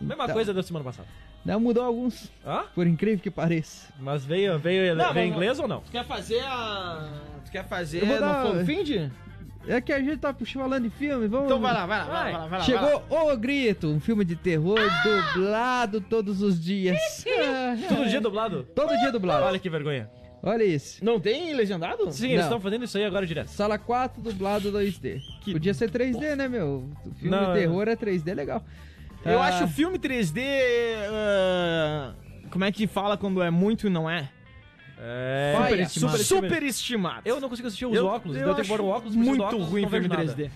[0.00, 0.34] Mesma Então.
[0.34, 1.08] coisa da semana passada.
[1.44, 2.66] Não mudou alguns, Ah?
[2.74, 3.88] por incrível que pareça.
[3.98, 5.80] Mas veio, veio, Não, veio inglês ou não?
[5.80, 7.08] Tu quer fazer a...
[7.44, 9.10] Tu quer fazer Eu vou no dar- Fanfind?
[9.66, 11.46] É que a gente tá falando de filme, vamos...
[11.46, 12.46] Então vai lá, vai lá, vai lá, vai lá.
[12.46, 12.64] vai lá.
[12.64, 14.78] Chegou O Grito, um filme de terror
[15.34, 16.98] dublado todos os dias.
[17.88, 18.64] Todo dia dublado?
[18.74, 19.44] Todo dia dublado.
[19.46, 20.10] Olha que vergonha.
[20.44, 21.04] Olha isso.
[21.04, 22.10] Não tem legendado?
[22.10, 22.44] Sim, eles Não.
[22.46, 23.46] estão fazendo isso aí agora direto.
[23.48, 25.20] Sala 4 dublado 2D.
[25.40, 26.88] Que Podia ser 3D, né, meu?
[27.06, 28.64] O filme Não, de terror é 3D legal.
[29.24, 30.40] Eu Ah, acho o filme 3D...
[31.10, 32.12] ah,
[32.50, 34.28] como é que fala quando é muito e não é?
[34.98, 35.54] É.
[35.58, 35.88] Paia.
[35.88, 37.22] super, Superestimado.
[37.24, 38.36] Eu não consigo assistir os Eu- óculos.
[38.36, 40.34] eu então eu tenho que pôr um óculos, muito óculos, ruim o filme vejo nada.
[40.36, 40.50] 3D.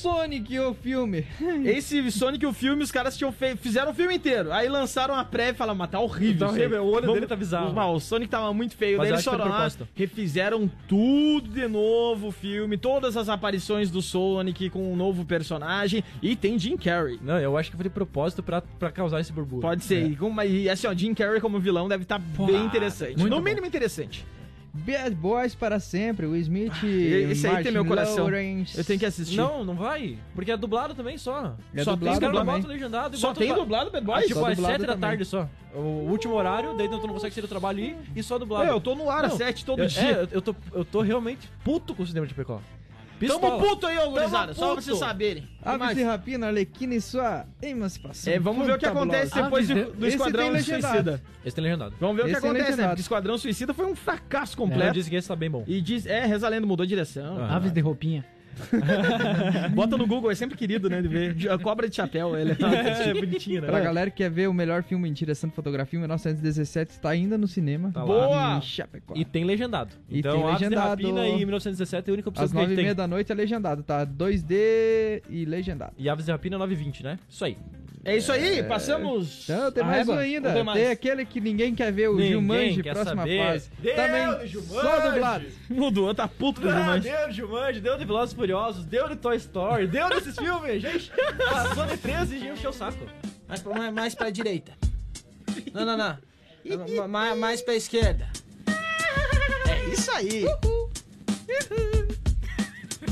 [0.00, 1.26] Sonic, o filme.
[1.64, 4.52] Esse Sonic, o filme, os caras tinham fe- fizeram o filme inteiro.
[4.52, 6.46] Aí lançaram a prévia e falaram, mas tá horrível.
[6.46, 7.72] Tá horrível, o olho dele tá bizarro.
[7.74, 8.98] Mas o Sonic tava muito feio.
[8.98, 14.00] Mas Daí eles foram lá, refizeram tudo de novo o filme, todas as aparições do
[14.00, 16.02] Sonic com um novo personagem.
[16.22, 17.18] E tem Jim Carrey.
[17.22, 19.62] Não, eu acho que foi de propósito pra, pra causar esse burburinho.
[19.62, 20.10] Pode ser.
[20.10, 23.16] E, com- e assim, ó, Jim Carrey como vilão deve estar bem interessante.
[23.18, 23.40] no bom.
[23.40, 24.24] mínimo interessante.
[24.72, 28.24] Bad Boys para sempre, Will Smith esse aí tem meu coração.
[28.24, 28.78] Lawrence.
[28.78, 29.36] Eu tenho que assistir.
[29.36, 30.16] Não, não vai.
[30.34, 31.56] Porque é dublado também só.
[31.74, 32.54] É só dublado não também.
[32.54, 34.26] botam legendado e Só tem dublado Bad Ah, Boys?
[34.26, 35.00] tipo, Só às dublado 7 da também.
[35.10, 35.48] tarde só.
[35.74, 35.78] O
[36.10, 38.64] último horário, daí tu não consegue sair do trabalho e e só dublado.
[38.64, 40.02] É, eu tô no ar às Não, 7 todo eu, dia.
[40.02, 42.60] É, eu- eu tô, eu tô realmente puto com o cinema de Pecó.
[43.26, 44.54] Tamo puto aí, ô gurizada.
[44.54, 45.48] Só pra vocês saberem.
[45.62, 48.32] Aves de Rapina, Arlequina e sua emancipação.
[48.32, 50.50] É, vamos ver o que acontece depois do, Esquadrão.
[50.60, 51.22] Suicida.
[51.44, 51.94] Esse tem legendado.
[52.00, 52.86] Vamos ver o que Esse acontece, né?
[52.88, 54.94] Porque Esquadrão Suicida foi um fracasso Ela completo.
[54.94, 55.64] disse que esse tá bem bom.
[55.66, 57.38] E diz, é, Reza a Lenda mudou a direção.
[57.38, 57.56] Ah.
[57.56, 58.24] Aves de roupinha.
[59.74, 61.50] Bota no Google, é sempre querido, né, de ver.
[61.50, 63.66] A cobra de chapéu, ele É bonitinho, né?
[63.66, 67.38] Pra galera que quer ver o melhor filme em direção de fotografia, 1917 está ainda
[67.38, 67.90] no cinema.
[67.92, 68.04] Tá.
[68.04, 68.60] Boa!
[69.14, 69.94] E tem legendado.
[70.08, 70.88] E então, tem Aves de legendado.
[70.88, 72.84] Rapina e 1917 é a única opção Às que a gente 9 e tem.
[72.84, 74.06] meia da noite é legendado, tá?
[74.06, 75.92] 2D e legendado.
[75.98, 77.18] E Aves de Rapina 920, né?
[77.28, 77.56] Isso aí.
[78.02, 79.44] É isso aí, passamos.
[79.44, 80.52] Então, tem mais um ainda.
[80.54, 80.90] Tem, mais?
[80.90, 83.44] aquele que ninguém quer ver, o Ninguém Jumanji, próxima saber.
[83.44, 83.70] fase.
[83.78, 84.80] Deu Também do Jumanji!
[84.80, 85.46] só dublado.
[85.70, 87.10] O Duan tá puto com o Ah, Jumanji.
[87.10, 90.80] deu de Jumanji, deu de Velozes e Furiosos, deu de Toy Story, deu desses filmes,
[90.80, 91.12] gente.
[91.50, 92.98] Passou de 13 e encheu o saco.
[93.46, 94.72] Mais pra, mais- mais pra direita.
[95.74, 96.16] Não, não, não.
[96.96, 98.26] Ma- ma- mais pra esquerda.
[99.68, 100.44] É isso aí.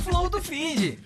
[0.03, 0.98] Flow do Find.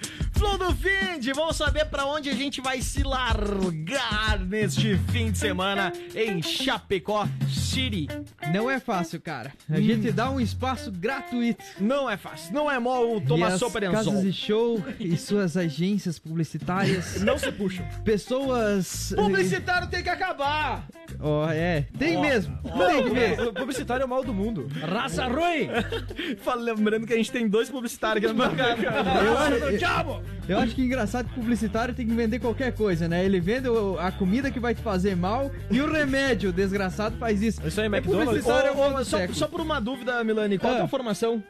[0.43, 5.39] Flow do Find, vamos saber pra onde a gente vai se largar neste fim de
[5.39, 7.29] semana em Chapecó
[7.73, 8.09] City.
[8.53, 9.53] Não é fácil, cara.
[9.71, 11.65] A gente dá um espaço gratuito.
[11.81, 12.79] Não é fácil, não é
[13.19, 14.23] e tomar as sopa de casas anzol.
[14.23, 17.21] de show e suas agências publicitárias.
[17.23, 17.85] Não se puxam.
[18.05, 19.13] Pessoas.
[19.17, 20.87] Publicitário tem que acabar.
[21.21, 21.87] Ó, é.
[21.99, 22.59] Tem mesmo.
[22.63, 23.41] tem que ver.
[23.41, 24.69] O publicitário é o mal do mundo.
[24.81, 25.69] Raça ruim!
[26.43, 28.83] Fala- Lembrando que a gente tem dois publicitários aqui no mercado.
[29.25, 33.25] Eu, acho- eu acho que é engraçado que publicitário tem que vender qualquer coisa, né?
[33.25, 33.69] Ele vende
[34.01, 37.61] a comida que vai te fazer mal e o remédio, o desgraçado, faz isso.
[37.65, 38.29] Isso aí, É McDonald's.
[38.29, 40.77] publicitário, é Ô, o mal ô, do só, só por uma dúvida, Milani, qual é
[40.77, 41.43] a tua formação?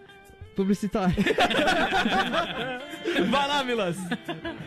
[0.54, 1.14] Publicitário.
[3.30, 3.96] Vai lá, Milas.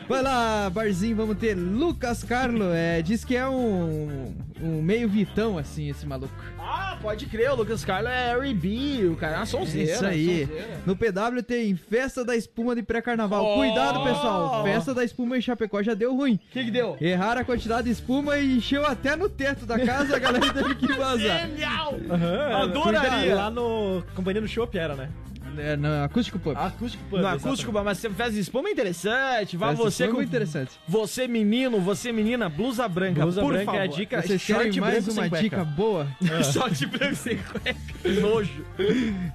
[0.08, 2.72] Vai lá, barzinho, vamos ter Lucas Carlo.
[2.74, 6.34] É, diz que é um, um meio vitão, assim, esse maluco.
[6.60, 9.92] Ah, pode crer, o Lucas Carlos é Harry B, o cara é uma sonzeira.
[9.94, 10.48] Isso aí.
[10.48, 10.82] sonzeira.
[10.86, 13.44] No PW tem Festa da Espuma de pré-carnaval.
[13.46, 13.56] Oh!
[13.56, 14.64] Cuidado, pessoal.
[14.64, 16.36] Festa da Espuma em Chapecó já deu ruim.
[16.36, 16.98] O que que deu?
[17.00, 20.76] Erraram a quantidade de espuma e encheu até no teto da casa, a galera teve
[20.76, 21.48] que vazar.
[21.48, 21.96] Genial!
[22.10, 23.10] Aham, Adoraria.
[23.10, 25.10] cuidado, Lá no Companhia do Chopp era, né?
[25.58, 26.56] É, no acústico pub.
[26.58, 27.20] Acústico Pub.
[27.20, 29.58] No acústico, mas você faz espuma é interessante.
[29.58, 30.10] Vá Festa você com...
[30.10, 30.72] é muito interessante.
[30.88, 33.80] Você menino, você menina, blusa branca, Blusa por branca favor.
[33.80, 34.22] é a dica.
[34.22, 36.08] Vocês short querem mais uma dica boa?
[36.54, 38.22] Short branco sem cueca.
[38.22, 38.66] Nojo.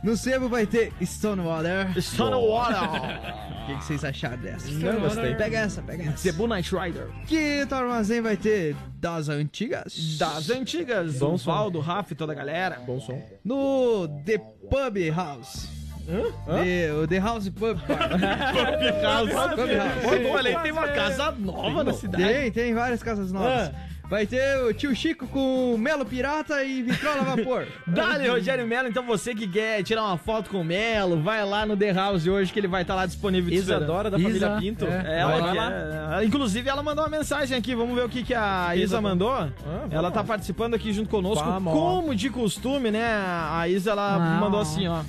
[0.03, 1.93] No sebo vai ter Stonewater.
[2.01, 3.51] Stonewater.
[3.63, 4.71] O que, que vocês acharam dessa?
[4.71, 5.35] Não gostei.
[5.35, 6.17] Pega essa, pega essa.
[6.17, 7.09] Cebu Night Rider.
[7.27, 10.17] Quinto armazém vai ter das antigas.
[10.19, 11.19] Das antigas.
[11.19, 11.51] Bom o som.
[11.53, 12.81] Valdo, Rafa e toda a galera.
[12.87, 13.21] Bom som.
[13.45, 15.80] No The Pub House.
[16.07, 18.09] The, o The House Pub Bar.
[18.09, 19.31] Pub House.
[19.31, 20.23] Pub House.
[20.23, 22.25] Pô, Olha, tem uma casa nova na cidade.
[22.25, 23.71] Tem, tem várias casas novas.
[24.09, 27.65] Vai ter o tio Chico com Melo Pirata e Vitrola Vapor.
[27.87, 31.65] Dale, Rogério Melo, então você que quer tirar uma foto com o Melo, vai lá
[31.65, 33.55] no The House hoje que ele vai estar lá disponível.
[33.55, 34.85] Isadora da Isa, família Pinto.
[34.85, 35.21] é.
[35.21, 36.21] Ela, vai lá.
[36.21, 37.73] é- inclusive, ela mandou uma mensagem aqui.
[37.73, 39.31] Vamos ver o que, que a Isa, Isa mandou.
[39.33, 40.27] vamos ela tá lá.
[40.27, 41.45] participando aqui junto conosco.
[41.45, 41.73] Vamos.
[41.73, 43.05] Como de costume, né?
[43.07, 44.41] A Isa, ela Não.
[44.41, 45.03] mandou assim, ó.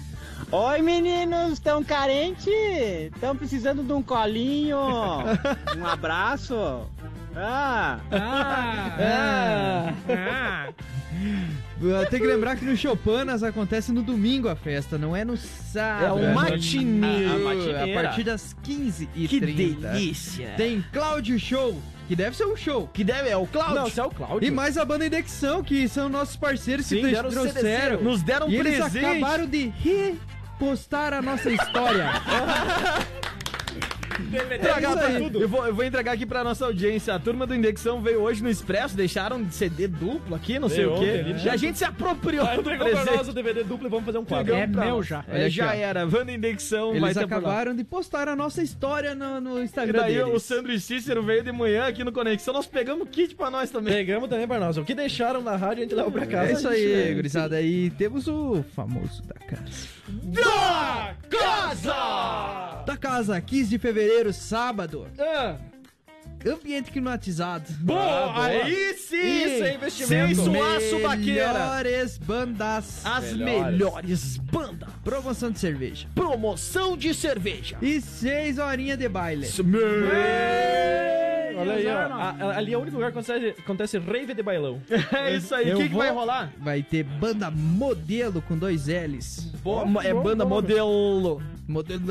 [0.50, 2.50] Oi meninos, tão carente?
[3.14, 4.78] Estão precisando de um colinho?
[5.78, 6.88] Um abraço?
[7.36, 9.94] Ah, Ah,
[12.10, 16.20] Tem que lembrar que no Chopanas acontece no domingo a festa, não é no sábado.
[16.20, 17.26] É o matinê.
[17.26, 18.02] A, A a matineira.
[18.02, 20.54] partir das 15 e Que 30 delícia.
[20.58, 22.90] Tem Cláudio Show, que deve ser um show.
[22.94, 23.76] Que deve, é o Cláudio.
[23.96, 24.48] Não, é o Cláudio.
[24.48, 28.02] E mais a banda Indexão, que são nossos parceiros Sim, que trouxeram.
[28.02, 29.06] Nos deram um e eles presente.
[29.06, 29.72] acabaram de
[30.66, 32.06] repostar a nossa história.
[34.32, 35.42] Entregar É pra tudo.
[35.42, 37.14] Eu vou, eu vou entregar aqui pra nossa audiência.
[37.14, 40.86] A turma do Indexão veio hoje no Expresso, deixaram de CD duplo aqui, não sei
[40.86, 41.06] Veio o quê.
[41.10, 43.18] ontem ali, E a gente se apropriou Ah, do entregou pra presente.
[43.18, 44.54] nós o DVD duplo e vamos fazer um quadro.
[44.54, 45.08] é pra meu nós.
[45.08, 45.26] já.
[45.28, 45.84] É, Olha já aqui, ó.
[45.84, 46.06] era.
[46.06, 47.38] Vanda Indexão vai Eles ter por lá.
[47.40, 50.44] acabaram de postar a nossa história no, no E Instagram daí o deles.
[50.44, 53.94] Sandro e Cícero veio de manhã aqui no Conexão, nós pegamos kit pra nós também.
[53.94, 54.78] Pegamos também pra nós.
[54.78, 56.52] O que deixaram na rádio a gente levou pra casa.
[56.52, 57.60] É isso aí, gurizada.
[57.62, 60.01] E temos o famoso da casa.
[60.12, 62.84] Da casa!
[62.86, 65.08] Da casa, 15 de fevereiro, sábado.
[65.20, 65.56] Ah,
[66.46, 67.72] Ambiente climatizado.
[67.82, 68.00] boa,
[68.34, 68.46] boa.
[68.46, 69.16] aí sim!
[69.44, 70.36] Isso é investimento.
[70.36, 71.54] Sem suar subaqueira.
[71.54, 73.06] Melhores bandas.
[73.06, 73.72] As Melhores.
[73.72, 74.90] melhores bandas.
[75.04, 76.08] Promoção de cerveja.
[76.16, 77.78] Promoção de cerveja.
[77.80, 79.46] E seis horinhas de baile.
[81.62, 81.98] Olha aí, ó.
[81.98, 84.80] A- a- ali é o único lugar que acontece, acontece rave de bailão.
[85.14, 85.66] É isso aí.
[85.66, 86.52] O Eu que, que vou- vai rolar?
[86.60, 89.52] Vai ter banda modelo com dois L's.
[89.64, 90.50] Boa, é bom banda nome.
[90.56, 91.42] modelo.
[91.68, 92.04] Modelo.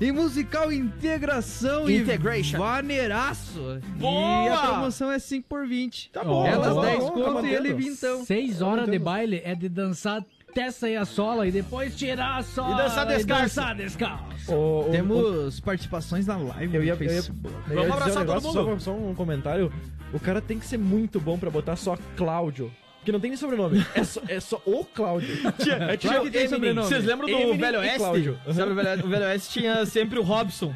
[0.00, 2.56] e musical integração Integration.
[2.56, 3.80] e vaneiraço.
[3.98, 4.44] Boa!
[4.44, 6.10] E a promoção é 5 por 20.
[6.12, 7.54] Tá bom, Elas tá bom, 10 tá conto e mantendo.
[7.54, 8.24] ele vintão.
[8.24, 12.42] Seis horas de baile é de dançar até sair a sola e depois tirar a
[12.42, 12.74] sola.
[12.74, 13.42] E dançar descalço.
[13.42, 14.52] dançar descalço.
[14.52, 18.26] O- o- Temos participações na live Eu ia, eu ia, eu ia Vamos abraçar um
[18.26, 18.80] todo negócio, mundo.
[18.80, 19.72] Só, só um comentário.
[20.12, 22.70] O cara tem que ser muito bom pra botar só Cláudio.
[23.00, 23.84] Porque não tem nem sobrenome.
[23.94, 25.28] É só, é só o Cláudio.
[25.90, 26.86] É Claro que tem sobrenome.
[26.86, 27.98] Vocês lembram do Eminem Velho e Oeste?
[27.98, 28.38] Cláudio.
[28.52, 30.72] Sabe, o Velho, o Velho Oeste tinha sempre o Robson.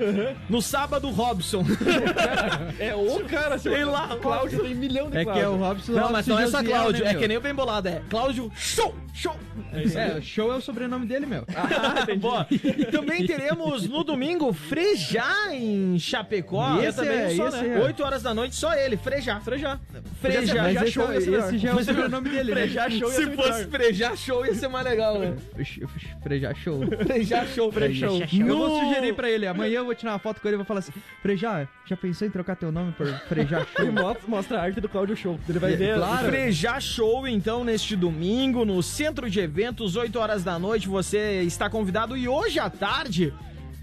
[0.48, 1.62] No sábado, Robson.
[2.78, 3.58] É o cara.
[3.58, 6.46] Sei lá, Cláudio tem milhão de É que é o Robson Não, mas não é
[6.46, 7.04] só Cláudio.
[7.04, 7.88] né, É que nem o bem bolado.
[7.88, 8.94] É Cláudio Show!
[9.12, 9.37] Show!
[9.72, 11.44] É, o show é o sobrenome dele, meu.
[12.18, 12.46] Boa.
[12.90, 16.80] Também teremos no domingo Frejá em Chapecó.
[16.80, 17.78] Esse também é- só, esse né?
[17.78, 17.84] é.
[17.84, 19.40] 8 horas da noite, só ele, Frejá.
[19.40, 19.78] Frejá.
[20.20, 20.87] Frejá.
[20.87, 21.38] show é- melhor.
[21.48, 22.61] esse já é o sobrenome dele, né?
[22.62, 23.68] Frejá show ia Se fosse melhor.
[23.70, 25.37] Frejá Show, ia ser mais legal, né?
[26.22, 26.81] Frejá Show.
[26.87, 28.22] Frejá Show, Frejá Show.
[28.40, 30.66] Eu vou sugerir pra ele, amanhã eu vou tirar uma foto com ele e vou
[30.66, 33.92] falar assim, Frejá, já pensou em trocar teu nome por Frejá E Show?
[33.92, 35.38] mostra, mostra a arte do Cláudio Show.
[35.48, 35.96] Ele vai ver.
[35.96, 36.29] claro.
[36.29, 41.68] Frejá Show, então, neste domingo, no Centro de Eventos, 8 horas da noite, você está
[41.70, 42.16] convidado.
[42.16, 43.33] E hoje à tarde,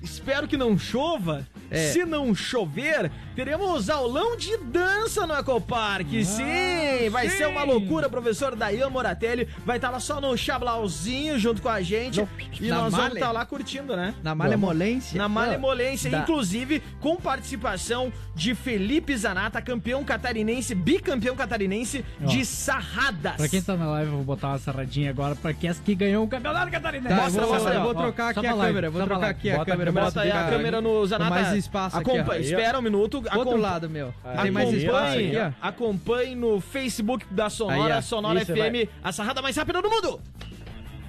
[0.02, 1.48] espero que não chova.
[1.70, 1.92] É.
[1.92, 3.10] Se não chover,
[3.46, 6.08] teremos aulão de dança no Ecopark.
[6.24, 8.06] sim, vai ser uma loucura.
[8.06, 12.24] O professor Dayan Moratelli vai estar lá só no chablauzinho junto com a gente.
[12.60, 13.14] E Na nós vamos male?
[13.16, 14.14] estar lá curtindo, né?
[14.22, 15.18] Na malemolência?
[15.18, 16.20] Na malemolência, Dá.
[16.20, 23.38] inclusive com participação de Felipe Zanata, campeão catarinense, bicampeão catarinense de sarradas.
[23.38, 26.26] Pra quem tá na live, eu vou botar uma sarradinha agora pra quem que ganhou
[26.26, 27.10] o campeonato catarinense.
[27.16, 29.32] Tá, Mostra, eu vou, mostra eu vou trocar aqui a live, câmera, vou trocar live.
[29.40, 29.92] aqui a Bota a câmera.
[29.92, 31.30] Bota aí a câmera no Zanata.
[31.32, 32.36] Mais espaço aqui, Acompa- ó.
[32.36, 33.24] Espera um minuto.
[33.40, 34.14] Outro lado, meu.
[34.24, 35.68] Aí, Tem mais espaço Acompanhe, aqui, ó.
[35.68, 38.02] acompanhe no Facebook da Sonora, Aí, ó.
[38.02, 38.90] Sonora Isso, FM, vai.
[39.04, 40.20] a sarrada mais rápida do mundo.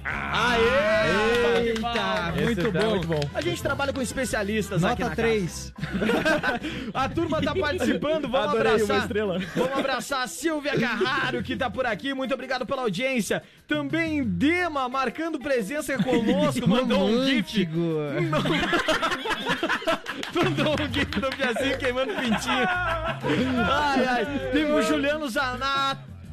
[0.05, 1.23] Aê!
[1.65, 2.89] Eita, muito bom.
[2.89, 3.19] muito bom.
[3.33, 5.73] A gente trabalha com especialistas aqui Nota na 3.
[5.73, 6.59] casa.
[6.93, 8.97] A turma tá participando, vamos Adorei abraçar.
[9.01, 9.39] estrela.
[9.55, 12.13] Vamos abraçar a Silvia Carraro, que tá por aqui.
[12.13, 13.43] Muito obrigado pela audiência.
[13.67, 17.67] Também Dema, marcando presença conosco, mandou um gif.
[20.33, 22.65] Mandou um gif do Piazinho queimando pintinho.
[22.67, 24.25] Ai, ai.
[24.51, 25.29] Teve o Juliano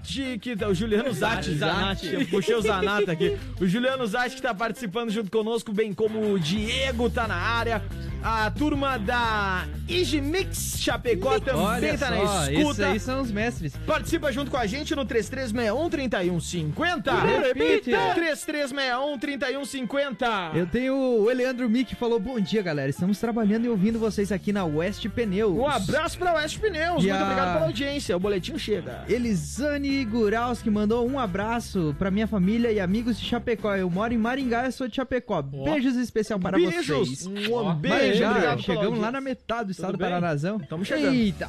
[0.03, 0.39] Zanatti.
[0.39, 3.37] Que, o Juliano Zatti, Zanatti, eu puxei o Zanata aqui.
[3.61, 7.83] O Juliano Zatti que tá participando junto conosco, bem como o Diego tá na área.
[8.23, 12.87] A turma da Easy Mix Chapecó também Olha tá só, na esses escuta.
[12.89, 13.73] aí são os mestres.
[13.87, 17.11] Participa junto com a gente no 3361-3150.
[17.55, 17.91] Repite.
[17.91, 20.55] 3361-3150.
[20.55, 22.91] Eu tenho o Eleandro Mi que falou: Bom dia, galera.
[22.91, 25.57] Estamos trabalhando e ouvindo vocês aqui na West Pneus.
[25.57, 27.03] Um abraço pra West Pneus.
[27.03, 28.17] E Muito a- obrigado pela audiência.
[28.17, 29.05] O boletim chega.
[29.09, 33.75] Elisane Guralski mandou um abraço pra minha família e amigos de Chapecó.
[33.75, 35.41] Eu moro em Maringá, eu sou de Chapecó.
[35.43, 36.87] Beijos especial para Beijos.
[36.87, 37.27] vocês.
[37.27, 38.25] Um beijo.
[38.25, 39.99] Maringá, chegamos lá na metade do estado do?
[39.99, 40.59] Paranazão.
[40.59, 41.15] Tamo chegando.
[41.15, 41.49] Eita.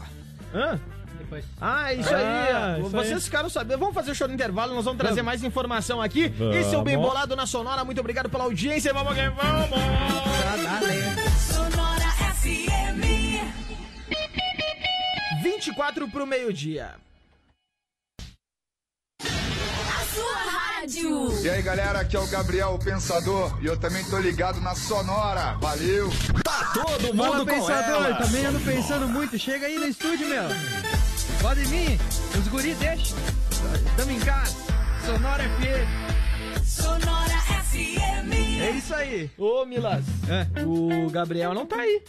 [0.53, 0.79] Hã?
[1.17, 1.45] depois.
[1.61, 2.81] Ah, isso Ah, aí.
[2.81, 3.21] isso Vocês aí.
[3.21, 3.79] ficaram sabendo.
[3.79, 6.31] Vamos fazer o show no intervalo, nós vamos trazer mais informação aqui.
[6.59, 7.09] Esse é o Bem Vamos.
[7.11, 7.85] Bolado na Sonora.
[7.85, 8.93] Muito obrigado pela audiência.
[8.93, 9.69] Vamos que vamos!
[11.39, 13.01] Sonora FM.
[15.43, 16.95] 24 pro meio-dia.
[20.13, 21.43] Sua rádio.
[21.43, 24.76] E aí galera, aqui é o Gabriel o Pensador e eu também tô ligado na
[24.76, 25.58] Sonora.
[25.62, 26.10] Valeu!
[26.43, 28.15] Tá todo Fala, mundo com pensador, ela.
[28.15, 29.38] também ando pensando muito.
[29.38, 30.43] Chega aí no estúdio, meu.
[31.41, 32.00] Pode vir,
[32.39, 33.15] os guri deixa.
[33.97, 34.56] Tamo em casa.
[35.06, 36.62] Sonora FM.
[36.65, 38.32] Sonora FM.
[38.62, 39.30] É isso aí.
[39.38, 40.63] Ô, Milas, É.
[40.63, 42.04] o Gabriel não tá aí.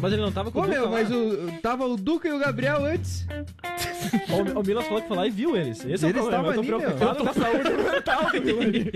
[0.00, 2.32] Mas ele não tava com Ô, o meu, Duca mas o, tava o Duca e
[2.32, 3.26] o Gabriel antes.
[4.30, 5.84] O, o Milas falou que foi lá e viu eles.
[5.84, 6.48] Esse é o Eles problema.
[6.48, 8.92] Eu tô estavam ali, preocupado com a saúde mental do Milani.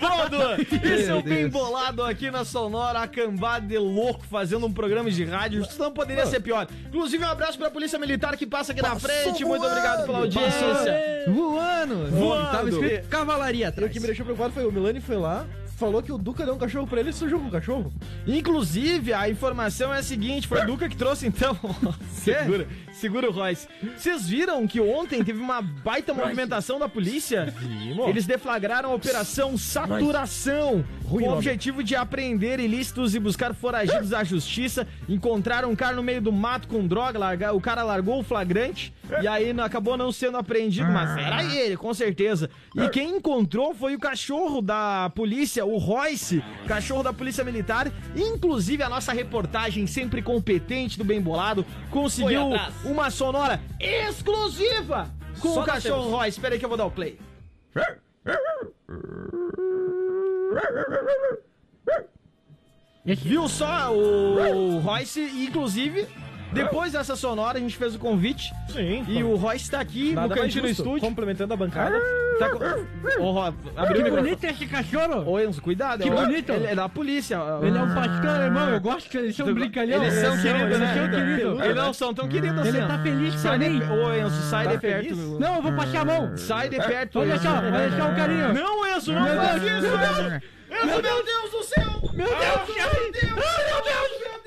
[0.00, 0.56] Bom, Duan,
[0.94, 1.52] esse é o Meu Bem Deus.
[1.52, 5.62] Bolado aqui na Sonora, a cambada de louco fazendo um programa de rádio.
[5.62, 6.66] Isso não poderia ser pior.
[6.86, 9.44] Inclusive, um abraço pra Polícia Militar que passa aqui na frente.
[9.44, 11.24] Muito obrigado pela audiência.
[11.28, 12.10] Voando.
[12.10, 12.50] Voando.
[12.50, 13.92] Tava escrito cavalaria E o atrás.
[13.92, 15.46] que me deixou preocupado foi o Milani foi lá,
[15.80, 17.90] falou que o Duca deu um cachorro pra ele e sujou com o cachorro.
[18.26, 21.58] Inclusive, a informação é a seguinte: foi o Duca que trouxe, então.
[22.12, 22.68] segura,
[23.00, 23.66] segura o Royce.
[23.96, 27.52] Vocês viram que ontem teve uma baita movimentação da polícia?
[27.58, 28.08] Vimos.
[28.08, 34.22] Eles deflagraram a Operação Saturação, com o objetivo de apreender ilícitos e buscar foragidos à
[34.22, 34.86] justiça.
[35.08, 38.92] Encontraram um cara no meio do mato com droga, larga- o cara largou o flagrante
[39.22, 42.50] e aí não- acabou não sendo apreendido, mas era ele, com certeza.
[42.76, 47.90] E quem encontrou foi o cachorro da polícia, o Royce, cachorro da Polícia Militar.
[48.16, 52.50] Inclusive, a nossa reportagem, sempre competente do Bem Bolado, conseguiu.
[52.90, 55.10] Uma sonora exclusiva
[55.40, 56.10] com Só o cachorro.
[56.10, 56.38] Royce.
[56.38, 57.18] Espera aí que eu vou dar o play.
[63.04, 66.06] Viu só o Royce, inclusive,
[66.52, 68.52] depois dessa sonora, a gente fez o convite.
[68.72, 69.04] Sim.
[69.08, 71.00] E o Royce tá aqui Nada no cantinho do estúdio.
[71.00, 72.00] Complementando a bancada.
[72.38, 73.22] Tá com...
[73.22, 73.54] Ô, Ro...
[73.76, 75.30] abriu Que o bonito esse cachorro.
[75.30, 76.02] Ô, Enzo, cuidado.
[76.02, 76.52] Que é o- bonito.
[76.52, 77.38] Ele é da polícia.
[77.62, 80.02] Ele é um pastor alemão, eu gosto que eles são brincalhão.
[80.02, 80.94] Eles são queridos, eles né?
[80.94, 81.60] são queridos.
[81.60, 82.88] Eles não são tão queridos Ele assim.
[82.88, 83.68] tá feliz pra Sai de...
[83.68, 83.82] mim.
[83.90, 85.08] Ô, Enzo, sai Tá de perto.
[85.08, 85.38] feliz?
[85.38, 86.36] Não, eu vou passar a mão.
[86.36, 87.18] Sai de perto.
[87.20, 88.54] Olha só, olha só o carinho.
[88.54, 89.84] Não, Enzo, não Meu faz Deus.
[89.84, 90.42] isso, Enzo.
[90.70, 92.10] Enzo, meu Deus do céu.
[92.14, 93.22] Meu Deus, meu Deus.
[93.22, 94.39] Meu Deus,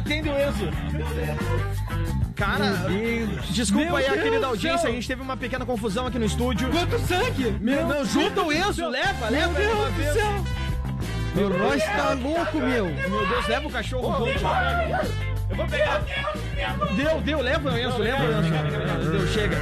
[0.00, 0.68] atende o Enzo.
[2.34, 2.72] Cara,
[3.50, 4.90] desculpa Meu aí a Deus querida audiência, céu.
[4.90, 6.70] a gente teve uma pequena confusão aqui no estúdio.
[6.70, 7.56] Quanto sangue!
[7.60, 10.44] Meu, não, junta o Enzo, leva, leva Meu Deus do céu!
[11.34, 12.86] Meu Royce tá louco, meu.
[12.86, 14.44] Meu Deus, leva o cachorro junto.
[15.50, 16.02] Eu vou pegar.
[16.96, 19.10] Deu, deu, leva o Enzo, leva o Enzo.
[19.10, 19.56] Deu, chega.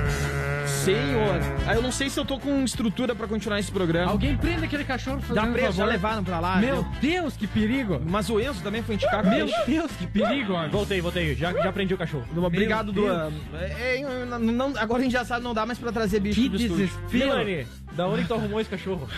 [0.94, 1.40] Senhor.
[1.66, 4.10] Ah, eu não sei se eu tô com estrutura pra continuar esse programa.
[4.10, 5.86] Alguém prende aquele cachorro fazendo Dá preso, já favor.
[5.92, 6.56] levaram pra lá.
[6.56, 6.92] Meu viu?
[7.00, 8.00] Deus, que perigo!
[8.04, 9.46] Mas o Enzo também foi indicar com Meu.
[9.66, 10.54] Deus, que perigo!
[10.70, 11.34] Voltei, voltei.
[11.34, 12.24] Já, já prendi o cachorro.
[12.36, 13.32] Obrigado, Meu Duan.
[13.54, 16.48] É, é, não- agora a gente já sabe, não dá mais pra trazer bicho Que
[16.48, 16.76] do estúdio.
[16.86, 17.24] desespero!
[17.38, 19.08] Milani, da onde que tu arrumou esse cachorro?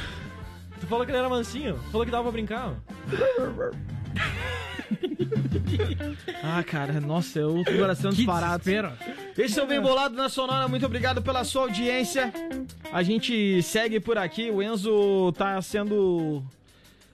[0.80, 1.78] Tu falou que ele era mansinho.
[1.92, 2.72] Falou que dava pra brincar.
[6.42, 8.62] Ah, cara, nossa, é o coração disparado.
[8.64, 8.92] desespero!
[9.36, 12.32] Esse é o Bem Bolado na Sonora, muito obrigado pela sua audiência.
[12.92, 16.42] A gente segue por aqui, o Enzo tá sendo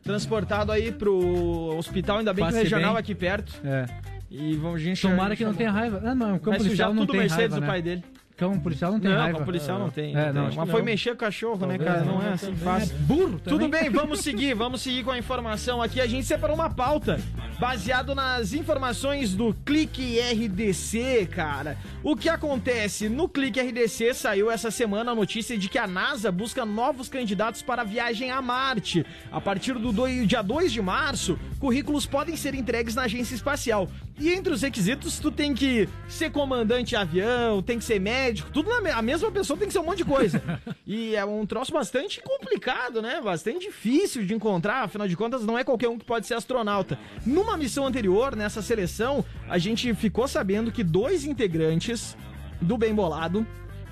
[0.03, 3.01] transportado aí pro hospital, ainda bem que o Passe regional bem.
[3.01, 3.53] aqui perto.
[3.64, 3.87] É.
[4.31, 6.01] E vamos, gente Tomara que não tenha raiva.
[6.05, 7.66] Ah, não, o cão Vai sujar não tudo o tem Mercedes raiva, do né?
[7.66, 8.05] pai dele.
[8.37, 9.39] Cão policial não tem não, raiva.
[9.39, 10.14] o policial não tem.
[10.14, 10.59] É, não não, tem.
[10.59, 12.05] Mas foi mexer com o cachorro, né, Talvez cara?
[12.05, 12.95] Não, é assim fácil.
[12.99, 13.84] Burro Tudo também.
[13.84, 16.03] bem, vamos seguir, vamos seguir com a informação aqui.
[16.03, 17.18] A gente separou uma pauta
[17.59, 21.78] baseado nas informações do Clique RDC, cara.
[22.03, 23.09] O que acontece?
[23.09, 27.62] No Clique RDC saiu essa semana a notícia de que a NASA busca novos candidatos
[27.62, 29.07] para a viagem a Marte.
[29.32, 29.93] A partir do
[30.26, 33.89] dia 2 de março, currículos podem ser entregues na agência espacial.
[34.19, 38.51] E entre os requisitos, tu tem que ser comandante de avião, tem que ser médico,
[38.51, 40.43] tudo na me- a mesma pessoa tem que ser um monte de coisa.
[40.87, 43.21] e é um troço bastante complicado, né?
[43.23, 46.99] Bastante difícil de encontrar, afinal de contas, não é qualquer um que pode ser astronauta.
[47.27, 52.17] Numa missão anterior, nessa seleção, a gente ficou sabendo que dois integrantes
[52.61, 53.47] do Bem Bolado,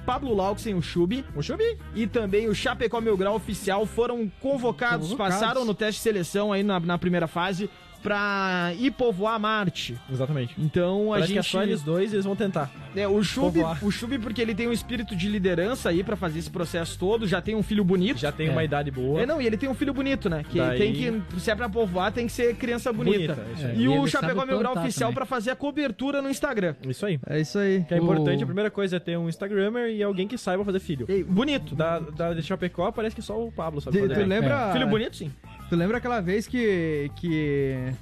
[0.07, 1.79] Pablo Lauxen, o Chubi, O Chubi.
[1.95, 5.35] e também o Chapecó Mil Grau oficial foram convocados, Convocados.
[5.39, 7.71] passaram no teste de seleção aí na, na primeira fase,
[8.05, 9.97] pra ir povoar Marte.
[10.13, 10.55] Exatamente.
[10.59, 11.51] Então a Parece que é gente.
[11.51, 12.71] só eles dois e eles vão tentar.
[12.95, 13.83] É, o Chub, Povoar.
[13.85, 17.27] o Chub, porque ele tem um espírito de liderança aí pra fazer esse processo todo,
[17.27, 18.19] já tem um filho bonito.
[18.19, 18.51] Já tem É.
[18.53, 19.21] uma idade boa.
[19.23, 20.45] É, não, e ele tem um filho bonito, né?
[20.49, 23.35] Que Daí- tem que, se é pra povoar, tem que ser criança bonita.
[23.35, 23.77] Bonita, aí.
[23.79, 26.75] E, E o Chapecó Mil Grau oficial pra fazer a cobertura no Instagram.
[26.87, 27.19] Isso aí.
[27.27, 27.79] É isso aí.
[27.79, 30.37] O que é O- importante, a primeira coisa é ter um Instagrammer e alguém que
[30.37, 31.07] saiba fazer filho.
[31.09, 31.75] E, bonito.
[31.75, 34.23] Da, da de Chapecó, parece que só o Pablo sabe Tu, fazer.
[34.23, 34.73] tu lembra?
[34.73, 35.31] Filho bonito, sim.
[35.69, 37.11] Tu lembra aquela vez que.
[37.17, 37.93] que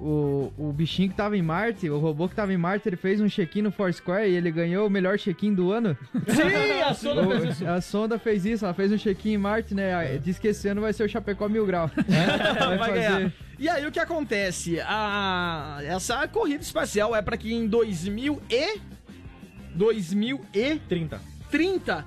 [0.00, 3.20] o, o bichinho que tava em Marte, o robô que tava em Marte, ele fez
[3.20, 5.96] um check-in no Foursquare e ele ganhou o melhor check-in do ano?
[6.28, 7.64] Sim, a Sona fez isso.
[7.64, 10.16] O- a sonda fez isso, ela fez um check-in em Marte, né?
[10.22, 11.90] Diz que esse ano vai ser o Chapecó Mil Grau.
[12.06, 13.10] vai, Vai ganhar.
[13.12, 13.32] fazer.
[13.58, 14.78] E aí o que acontece?
[14.86, 18.80] A, essa corrida espacial é pra que em 2000 e
[19.74, 21.20] 2030
[21.50, 22.04] 30.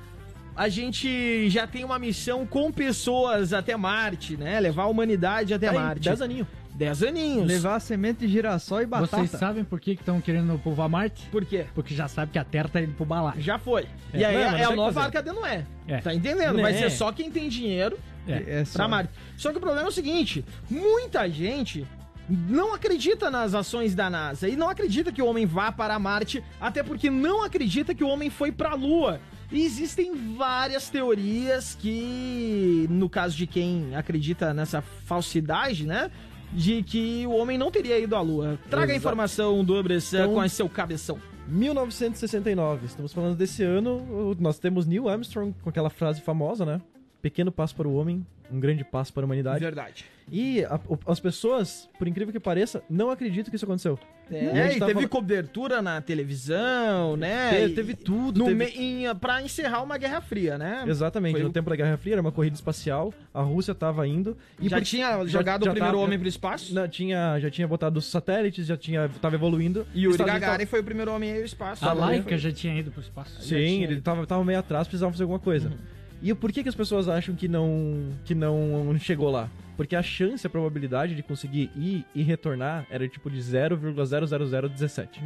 [0.56, 4.60] A gente já tem uma missão com pessoas até Marte, né?
[4.60, 6.02] Levar a humanidade até Aí, Marte.
[6.02, 6.48] 10 aninhos.
[6.74, 7.48] 10 aninhos.
[7.48, 9.18] Levar semente de girassol e batata.
[9.18, 11.28] Vocês sabem por que estão querendo povoar Marte?
[11.32, 11.66] Por quê?
[11.76, 13.40] Porque já sabe que a Terra tá indo pro balaio.
[13.42, 13.84] Já foi.
[14.14, 15.06] É, e aí não, é, não a nova fazer.
[15.18, 15.66] Arca de Noé.
[15.88, 15.98] É.
[16.00, 16.62] Tá entendendo?
[16.62, 16.80] Vai Né?
[16.80, 18.80] ser só quem tem dinheiro É só.
[18.80, 19.14] pra Marte.
[19.38, 21.86] Só que o problema é o seguinte: muita gente
[22.30, 26.42] não acredita nas ações da NASA e não acredita que o homem vá para Marte,
[26.60, 29.20] até porque não acredita que o homem foi pra Lua.
[29.52, 36.10] E existem várias teorias que, no caso de quem acredita nessa falsidade, né?
[36.54, 38.58] De que o homem não teria ido à Lua.
[38.70, 38.98] Traga a Exato.
[38.98, 41.20] informação do Bressan Então- com seu cabeção.
[41.48, 42.86] 1969.
[42.86, 44.36] Estamos falando desse ano.
[44.40, 46.82] Nós temos Neil Armstrong com aquela frase famosa, né?
[47.22, 49.60] Pequeno passo para o homem, um grande passo para a humanidade.
[49.64, 50.06] Verdade.
[50.32, 54.00] E a- o- as pessoas, por incrível que pareça, não acreditam que isso aconteceu.
[54.30, 54.38] E a
[54.68, 57.50] É, e teve fal- cobertura na televisão, né?
[57.50, 58.40] Teve, E- teve tudo.
[58.40, 60.86] no teve- me- em- pra encerrar uma Guerra Fria, né?
[60.88, 61.34] Exatamente.
[61.34, 63.14] Foi no tempo da Guerra Fria era uma corrida espacial.
[63.34, 64.38] A Rússia estava indo.
[64.60, 66.74] E já por- tinha já- jogado já o primeiro tava- homem pro espaço.
[66.74, 69.86] Não, tinha, já tinha botado os satélites, já tinha, tava evoluindo.
[69.94, 71.84] E o Gagarin foi o primeiro homem ao espaço.
[71.86, 71.92] A.
[71.92, 73.32] Laika já tinha ido pro espaço.
[73.34, 75.68] tava- já Sim, ele tava, tava meio atrás, precisava fazer alguma coisa.
[75.70, 76.01] Uhum.
[76.22, 79.50] E por que, que as pessoas acham que não, que não chegou lá?
[79.76, 85.22] Porque a chance, a probabilidade de conseguir ir e retornar era tipo de 0,00017%.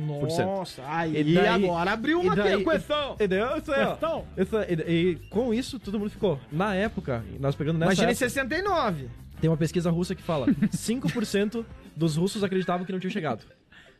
[0.46, 3.16] Nossa, aí E daí- agora abriu uma e daí- questão.
[3.20, 4.22] E, daí, isso aí, ó.
[4.38, 4.56] Isso
[4.88, 6.40] e, e com isso, todo mundo ficou.
[6.52, 9.10] Na época, nós pegando nessa Imagina em época, 69.
[9.42, 11.66] tem uma pesquisa russa que fala 5%
[11.96, 13.44] dos russos acreditavam que não tinha chegado.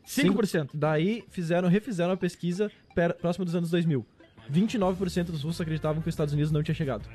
[0.08, 0.70] 5%.
[0.74, 4.06] Daí fizeram, refizeram a pesquisa per, próximo dos anos 2000.
[4.52, 7.08] 29% dos russos acreditavam que os Estados Unidos não tinha chegado.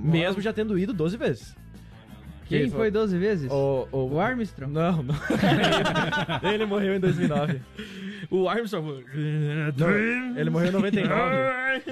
[0.00, 1.56] Mesmo já tendo ido 12 vezes.
[2.50, 3.50] Quem Que foi 12 vezes?
[3.50, 4.72] O, o, O Armstrong?
[4.72, 5.14] Não, não.
[6.52, 7.60] ele morreu em 2009.
[8.30, 9.04] O Armstrong.
[9.76, 11.36] Não, ele morreu em 99.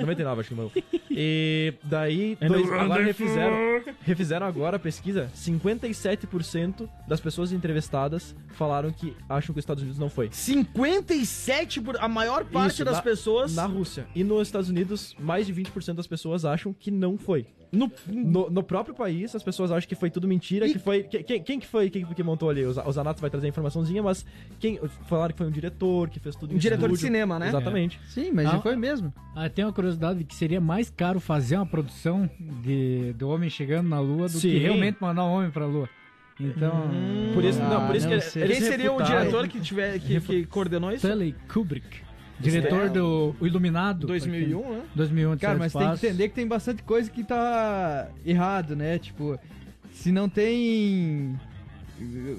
[0.01, 0.73] 99, acho que morreu.
[1.11, 5.31] E daí, dois, agora refizeram, refizeram agora a pesquisa.
[5.35, 10.29] 57% das pessoas entrevistadas falaram que acham que os Estados Unidos não foi.
[10.33, 14.07] 57 por a maior parte Isso, das na- pessoas Na Rússia.
[14.15, 17.47] E nos Estados Unidos, mais de 20% das pessoas acham que não foi.
[17.71, 21.03] No, No, no próprio país, as pessoas acham que foi tudo mentira, E- que foi...
[21.03, 22.65] que- quem, quem que foi quem que montou ali?
[22.65, 24.25] O Za- o Zanato vai trazer a informaçãozinha, mas
[24.59, 27.07] quem falaram que foi um diretor, que fez tudo em um diretor de estúdio.
[27.07, 27.49] cinema, né?
[27.49, 28.01] Exatamente.
[28.09, 28.61] Sim, mas Ah.
[28.61, 29.13] foi mesmo.
[29.37, 32.29] Ah, tem uma curiosidade que seria mais caro fazer uma produção
[32.63, 34.51] de, do homem chegando na Lua do Sim.
[34.51, 35.89] que realmente mandar um homem pra Lua.
[36.41, 36.71] Então,
[37.35, 39.99] Por isso, não, por Ah, isso não que eles Quem seria o diretor que, tiver,
[39.99, 41.05] que, que coordenou isso?
[41.05, 42.01] Stanley Kubrick,
[42.41, 42.89] diretor É.
[42.89, 44.07] do o Iluminado.
[44.07, 44.83] 2001, né?
[44.95, 46.07] 2001, de Cara, mas tem que espaço.
[46.07, 48.99] entender que tem bastante coisa que tá errado, né?
[48.99, 49.39] Tipo,
[49.93, 51.39] se não tem.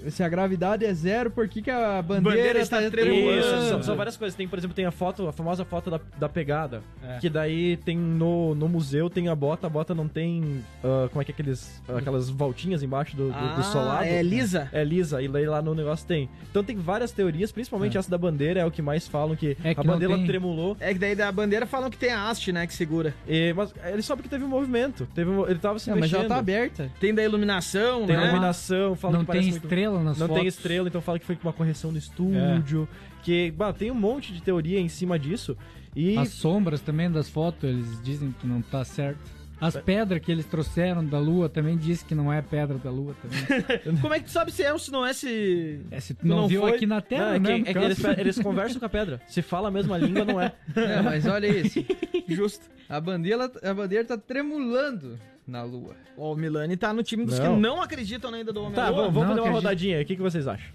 [0.09, 3.39] Se a gravidade é zero, por que, que a bandeira, Bandeira está tá tremulando.
[3.39, 4.35] Isso, são, são várias coisas.
[4.35, 6.81] Tem, por exemplo, tem a foto, a famosa foto da, da pegada.
[7.03, 7.17] É.
[7.19, 10.63] Que daí tem no, no museu, tem a bota, a bota não tem.
[10.83, 11.81] ah, como é que é aqueles.
[11.95, 14.03] aquelas voltinhas embaixo do, do, do solado.
[14.05, 14.69] é lisa?
[14.71, 16.29] É lisa, e lá no negócio tem.
[16.49, 19.73] Então tem várias teorias, principalmente essa da bandeira, é o que mais falam, que, É
[19.73, 20.77] que a bandeira tem- tremulou.
[20.79, 23.13] É que daí da bandeira falam que tem a haste, né, que segura.
[23.27, 25.07] E, mas ele soube que teve um movimento.
[25.13, 26.19] Teve um- ele tava se mas mexendo.
[26.21, 26.89] ela tá aberta.
[26.99, 28.23] Tem da iluminação, Tem né?
[28.23, 30.39] iluminação, falam Não que parece tem muito- estrela nas Não fotos.
[30.41, 32.87] tem estrela, então fala que foi com uma correção no estúdio.
[33.23, 35.57] Que, bah, tem um monte de teoria em cima disso.
[35.95, 39.19] E As sombras também das fotos, eles dizem que não tá certo.
[39.61, 43.13] As pedras que eles trouxeram da Lua também diz que não é pedra da Lua
[43.21, 43.99] também.
[43.99, 45.81] Como é que tu sabe se é ou se não é se...
[45.91, 46.71] É, se tu não, não viu foi?
[46.75, 47.63] aqui na Não, Terra, é que- né?
[47.65, 49.19] é que eles, eles conversam com a pedra.
[49.27, 50.53] Se fala a mesma língua, não é.
[50.77, 51.83] É, mas olha isso.
[52.29, 52.67] Justo.
[52.87, 55.19] A bandeira, a bandeira tá tremulando
[55.49, 55.95] na lua.
[56.17, 57.55] Ó, o Milani tá no time dos Não.
[57.55, 60.03] que não acreditam ainda do Homem Tá, vamos, vamos fazer uma rodadinha aí.
[60.03, 60.71] O que, que vocês acham?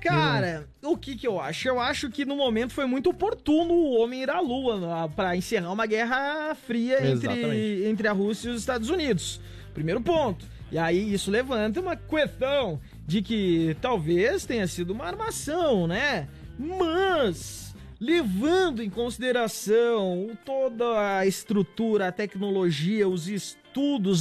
[0.00, 1.66] Cara, o que que eu acho?
[1.66, 5.34] Eu acho que no momento foi muito oportuno o homem ir à Lua na- pra
[5.34, 9.40] encerrar uma guerra fria entre, entre a Rússia e os Estados Unidos.
[9.74, 10.46] Primeiro ponto.
[10.70, 16.28] E aí isso levanta uma questão de que talvez tenha sido uma armação, né?
[16.58, 23.65] Mas levando em consideração toda a estrutura, a tecnologia, os estudos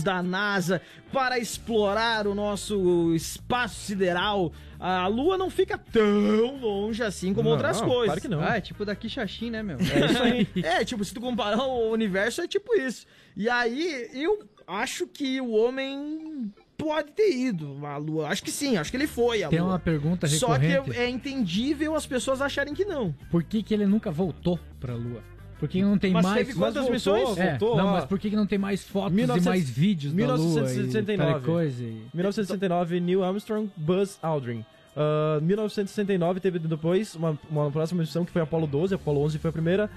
[0.04, 0.82] da NASA
[1.14, 7.56] para explorar o nosso espaço sideral, a Lua não fica tão longe assim como Não,
[7.56, 8.06] outras não, coisas.
[8.06, 8.42] claro que não.
[8.42, 9.78] Ah, é tipo daqui Xaxim, né, meu?
[9.80, 10.48] É isso aí.
[10.64, 13.06] é, tipo, se tu comparar o universo, é tipo isso.
[13.36, 18.28] E aí, eu acho que o homem pode ter ido à Lua.
[18.28, 19.70] Acho que sim, acho que ele foi à Tem Lua.
[19.72, 21.00] uma pergunta Só que recorrente.
[21.00, 23.14] é entendível as pessoas acharem que não.
[23.32, 25.24] Por que, que ele nunca voltou pra Lua?
[25.66, 26.38] Por que não tem Mas mais...
[26.38, 27.38] teve quantas voltou, missões?
[27.38, 27.92] É, voltou, não, ó.
[27.94, 31.46] mas por que, não tem mais fotos 1900 e mais vídeos da Lua e 1969.
[31.46, 31.84] coisa?
[31.84, 32.06] E...
[32.14, 34.64] 1969, Neil Armstrong, Buzz Aldrin.
[34.96, 39.50] Ah, 1969 teve depois uma, uma próxima missão que foi Apollo 12, Apollo 11 foi
[39.50, 39.90] a primeira.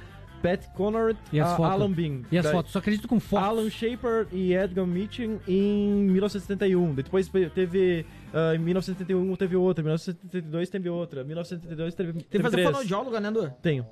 [0.43, 1.73] Pat Conrad, E as a- fotos?
[1.73, 2.21] Alan Bean.
[2.31, 2.73] E as Daí- fotos?
[2.73, 3.49] Só acredito com fotos.
[3.49, 6.95] Alan Shepard e Edgar Mitchell em 1971.
[6.95, 8.07] Depois teve.
[8.33, 12.13] ah, em 1971 teve outra, em 1972 teve outra, em 1972 teve.
[12.13, 13.51] Tem que fazer fonoaudióloga, né, Du?
[13.63, 13.87] Tenho.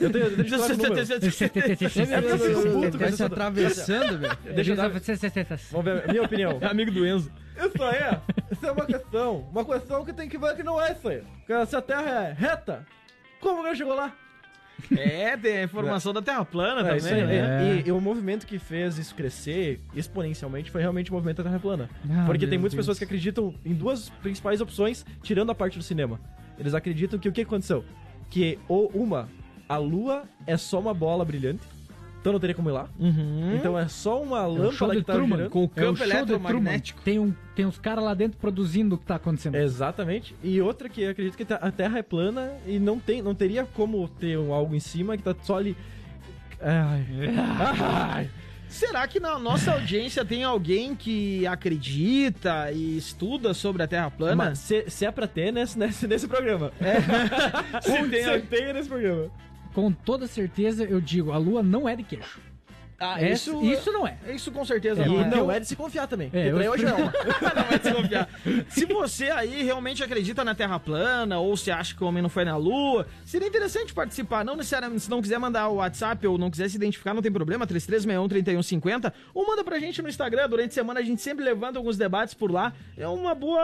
[0.00, 0.24] Eu tenho.
[0.26, 0.36] Eu
[2.98, 4.38] tenho se atravessando, velho.
[4.54, 4.88] Deixa eu dar.
[5.70, 6.58] Vamos ver minha opinião.
[6.60, 7.30] É amigo do Enzo.
[7.56, 9.48] Isso aí, é- isso é uma questão.
[9.52, 11.22] Uma questão que tem que ver que não é isso aí.
[11.46, 12.86] Porque se a Terra é reta,
[13.40, 14.12] como que ele chegou lá?
[14.90, 17.82] É, tem a informação da Terra plana É, isso aí, também, né?
[17.84, 21.58] E, e o movimento que fez isso crescer exponencialmente foi realmente o movimento da Terra
[21.58, 21.88] plana.
[22.10, 22.82] Ah, Porque tem muitas Deus.
[22.82, 26.20] pessoas que acreditam em duas principais opções, tirando a parte do cinema.
[26.58, 27.84] Eles acreditam que o que aconteceu?
[28.28, 29.28] Que, ou uma,
[29.68, 31.62] a Lua é só uma bola brilhante,
[32.22, 32.88] então não teria como ir lá.
[32.98, 33.56] Uhum.
[33.56, 35.36] Então é só uma É o show lâmpada de que tá Truman.
[35.36, 35.50] girando.
[35.50, 36.20] Com o É o campo show de Truman.
[36.20, 37.02] eletromagnético.
[37.02, 39.56] Tem, um, tem uns caras lá dentro produzindo o que tá acontecendo.
[39.56, 40.34] Exatamente.
[40.42, 43.66] E outra que eu acredito que a Terra é plana e não, tem, não teria
[43.74, 45.76] como ter um algo em cima que tá só ali.
[46.60, 47.04] Ai.
[47.80, 48.30] Ai.
[48.68, 54.34] Será que na nossa audiência tem alguém que acredita e estuda sobre a Terra plana?
[54.36, 56.72] Mas se, se é pra ter nesse, nesse, nesse programa.
[57.82, 59.26] Se Se tem- tem nesse programa.
[59.74, 62.40] Com toda certeza, eu digo, a Lua não é de queixo.
[63.02, 64.16] Ah, Essa- isso, isso não é.
[64.32, 65.28] Isso com certeza É, não é.
[65.28, 66.30] não é de se confiar também.
[66.32, 67.12] É, eu- hoje é uma.
[67.54, 68.28] não vai desconfiar.
[68.68, 72.28] Se você aí realmente acredita na Terra plana ou se acha que o homem não
[72.30, 74.44] foi na Lua, seria interessante participar.
[74.44, 77.32] Não necessariamente, se não quiser mandar o WhatsApp ou não quiser se identificar, não tem
[77.32, 79.12] problema, 3361-3150.
[79.34, 80.48] Ou manda pra gente no Instagram.
[80.48, 82.72] Durante a semana a gente sempre levanta alguns debates por lá.
[82.96, 83.62] É uma boa.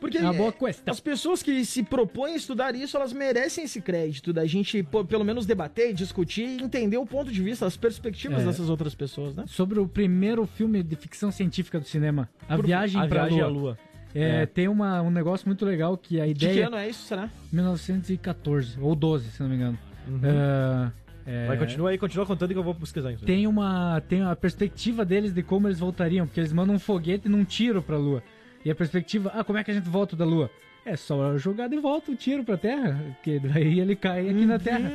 [0.00, 0.92] Porque É uma boa é, questão.
[0.92, 5.04] as pessoas que se propõem a estudar isso, elas merecem esse crédito da gente, pô,
[5.04, 8.44] pelo menos, debater, discutir e entender o ponto de vista, as perspectivas É.
[8.54, 9.44] dessas outras pessoas, né?
[9.46, 13.42] Sobre o primeiro filme de ficção científica do cinema, A Por- Viagem a pra viagem
[13.42, 13.50] Lua.
[13.50, 13.78] Lua.
[14.14, 14.46] É, É.
[14.46, 16.66] Tem uma, um negócio muito legal que a De que ideia...
[16.68, 17.28] ano é isso, será?
[17.52, 19.78] 1914, ou 12, se não me engano.
[20.06, 20.20] Uhum.
[20.22, 20.92] É,
[21.26, 23.24] é, Vai, continua aí, continua contando que eu vou pesquisar isso.
[23.24, 27.28] Tem uma, tem a perspectiva deles de como eles voltariam, porque eles mandam um foguete
[27.28, 28.22] num tiro pra Lua.
[28.64, 30.50] E a perspectiva, ah, como é que a gente volta da Lua?
[30.86, 34.58] É só jogar de volta o tiro pra Terra, que daí ele cai aqui na
[34.58, 34.90] Terra.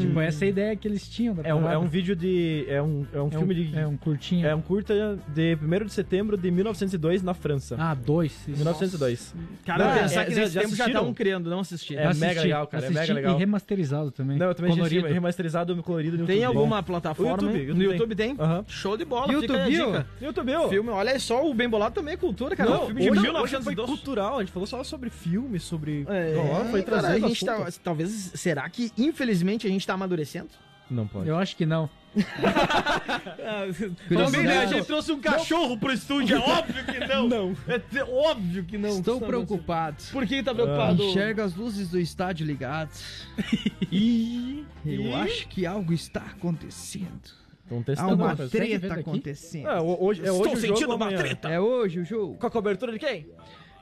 [0.00, 2.64] Tipo, essa é a ideia que eles tinham da É um, é um vídeo de.
[2.66, 3.78] É um, é um É um- filme de.
[3.78, 4.46] É um curtinho.
[4.46, 7.76] É um curta de 1 de setembro de 1902 na França.
[7.78, 8.32] Ah, dois.
[8.48, 8.50] isso.
[8.56, 9.34] 1902.
[9.66, 11.94] Cara, Não, pensar é, que já- nesse já tempo já estavam criando, não assisti.
[11.94, 13.34] É mega legal, cara, é assisti mega legal.
[13.34, 14.38] E remasterizado também.
[14.38, 15.12] Não, eu também assisti colorido.
[15.14, 16.56] remasterizado colorido no Tem YouTube.
[16.56, 17.32] alguma plataforma?
[17.48, 17.58] O YouTube?
[17.58, 17.90] YouTube no tem.
[17.90, 18.36] YouTube tem?
[18.38, 18.64] Aham.
[18.66, 20.06] Show de bola, YouTube, fica.
[20.22, 20.52] YouTube.
[20.70, 22.70] Filme, olha só, o Bem Bolado também é cultura, cara.
[22.70, 23.56] Não, filme de hoje, 1912.
[23.56, 26.04] hoje foi cultural, a gente falou só sobre filme, sobre...
[26.08, 30.48] É, Ó, foi cara, a gente tá, talvez, será que infelizmente a gente tá amadurecendo?
[30.90, 31.28] Não pode.
[31.28, 31.88] Eu acho que não.
[34.08, 34.58] Também, né?
[34.58, 37.26] A gente Estou trouxe um cachorro pro estúdio, é óbvio que não.
[37.28, 37.56] não.
[37.66, 38.90] É te- óbvio que não.
[39.20, 39.96] preocupado.
[40.12, 41.02] Por que tá preocupado?
[41.02, 43.26] Enxergo as luzes do estádio ligadas.
[43.96, 44.64] E...
[44.84, 47.20] Eu acho que algo está acontecendo.
[47.62, 48.14] Estão Há testando.
[48.16, 49.68] uma uma treta acontecendo.
[49.68, 51.18] É, ho- hoje, é Estou hoje o sentindo jogo, uma amanhã.
[51.18, 51.48] treta.
[51.48, 52.34] É hoje o jogo.
[52.34, 53.28] Com a cobertura de quem?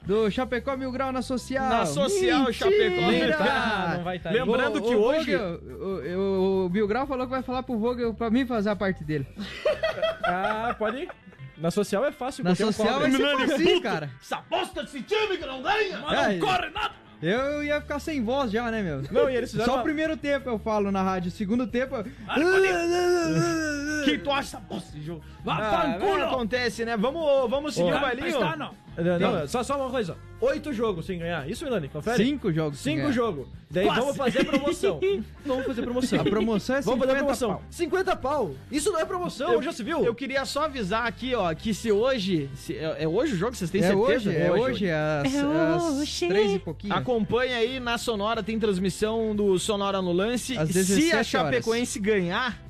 [0.05, 1.69] Do Chapecó Mil Grau na Social.
[1.69, 2.53] Na Social, Mentira!
[2.53, 3.01] Chapecó.
[3.03, 4.31] Não tá, não vai estar.
[4.33, 7.63] Lembrando Ô, que ô, hoje- Vogel, o, o, o Bill Grau falou que vai falar
[7.63, 9.27] pro Vogel pra mim fazer a parte dele.
[10.25, 11.09] Ah, pode ir.
[11.59, 12.43] Na social é fácil.
[12.45, 14.11] Na um social vai ser fácil, cara.
[14.21, 16.95] Essa bosta desse time que não ganha, mas É, não corre nada.
[17.21, 19.03] Eu ia ficar sem voz já, né, meu?
[19.13, 21.67] Não, e eles fizeram Só uma- o primeiro tempo eu falo na rádio, o segundo
[21.67, 21.95] tempo.
[21.97, 22.05] eu-
[24.05, 25.23] Quem tu acha bosta de jogo?
[25.45, 26.23] Vá Ah, pra culo!
[26.25, 26.97] Acontece, né?
[26.97, 28.41] Vamos, vamos seguir Ô, o bailinho?
[28.95, 30.19] Não, não, só, só uma coisa.
[30.39, 31.49] Oito jogos sem ganhar.
[31.49, 31.89] Isso, Milani?
[31.89, 32.23] Confere?
[32.23, 32.79] Cinco jogos.
[32.79, 33.49] Cinco jogos.
[33.71, 34.01] Daí Quase.
[34.01, 35.01] vamos fazer promoção.
[35.47, 36.21] vamos fazer promoção.
[36.21, 37.49] A promoção é Vamos 50 fazer promoção.
[37.51, 37.63] pau.
[37.71, 38.51] 50 pau.
[38.71, 40.05] Isso não é promoção, já se viu?
[40.05, 42.51] Eu queria só avisar aqui, ó, que se hoje.
[42.55, 43.57] se- é, é hoje o jogo?
[43.57, 44.29] Vocês têm É certeza?
[44.29, 45.35] hoje, é hoje, às,
[46.03, 46.95] às três e pouquinho.
[46.95, 50.59] Acompanha aí na Sonora, tem transmissão do Sonora no Lance.
[50.59, 51.27] Às se 17 a horas.
[51.29, 52.61] Chapecoense ganhar,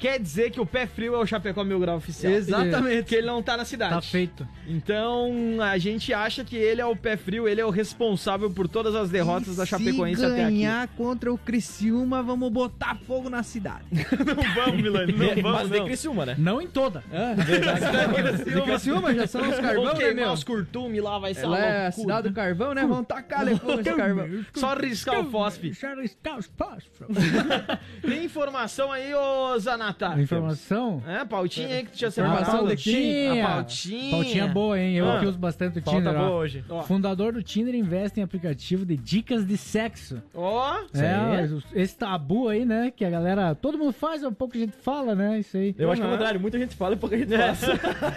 [0.00, 2.32] quer dizer que o pé frio é o Chapecó Mil Grau oficial.
[2.32, 3.02] Exatamente.
[3.02, 3.92] Porque ele não tá na cidade.
[3.92, 4.48] Tá feito.
[4.66, 8.66] Então, a gente acha que ele é o pé frio, ele é o responsável por
[8.66, 10.54] todas as derrotas da Chapecoense Se até aqui.
[10.54, 13.84] ganhar contra o Criciúma, vamos botar fogo na cidade.
[14.30, 15.86] Não vamos, Milani, não Mas vamos, de não.
[15.86, 16.34] Criciúma, né?
[16.38, 17.04] Não em toda.
[17.10, 20.32] De Criciúma já são os carvão, Vamos né, meu?
[20.32, 22.86] os curtume lá, vai ser Ela é a cidade do carvão, né?
[22.86, 24.28] Vamos tacar fogo nesse carvão.
[24.54, 25.70] Só riscar o fósforo.
[28.02, 29.89] Tem informação aí, ô Zanata?
[30.20, 31.02] Informação?
[31.06, 32.76] É, pautinha aí que tu tinha Informação separado.
[32.76, 33.26] quem?
[33.28, 33.44] Pautinha.
[33.44, 34.10] A pautinha.
[34.10, 34.94] Pautinha boa, hein?
[34.96, 35.18] Eu Ah.
[35.20, 36.12] que uso bastante o Tinder.
[36.12, 36.38] boa ó.
[36.38, 36.64] hoje.
[36.68, 36.82] Ó.
[36.82, 40.22] Fundador do Tinder investe em aplicativo de dicas de sexo.
[40.34, 42.92] Ó, É, esse tabu aí, né?
[42.94, 43.54] Que a galera.
[43.54, 45.38] Todo mundo faz, um pouco a gente fala, né?
[45.38, 45.74] Isso aí.
[45.78, 47.62] Eu acho que é o contrário, muita gente fala e pouca gente faz.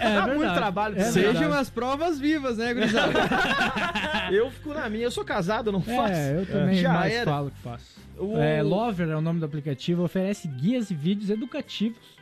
[0.04, 0.34] É dá verdade.
[0.38, 0.98] muito trabalho.
[0.98, 3.12] É Sejam as provas vivas, né, gurizada?
[4.30, 6.12] Eu fico na minha, eu sou casado, eu não faço.
[6.14, 7.30] É, eu também Já mais era.
[7.30, 7.94] falo que faço.
[8.18, 11.63] O- É, Lover é o nome do aplicativo, oferece guias e vídeos educativos,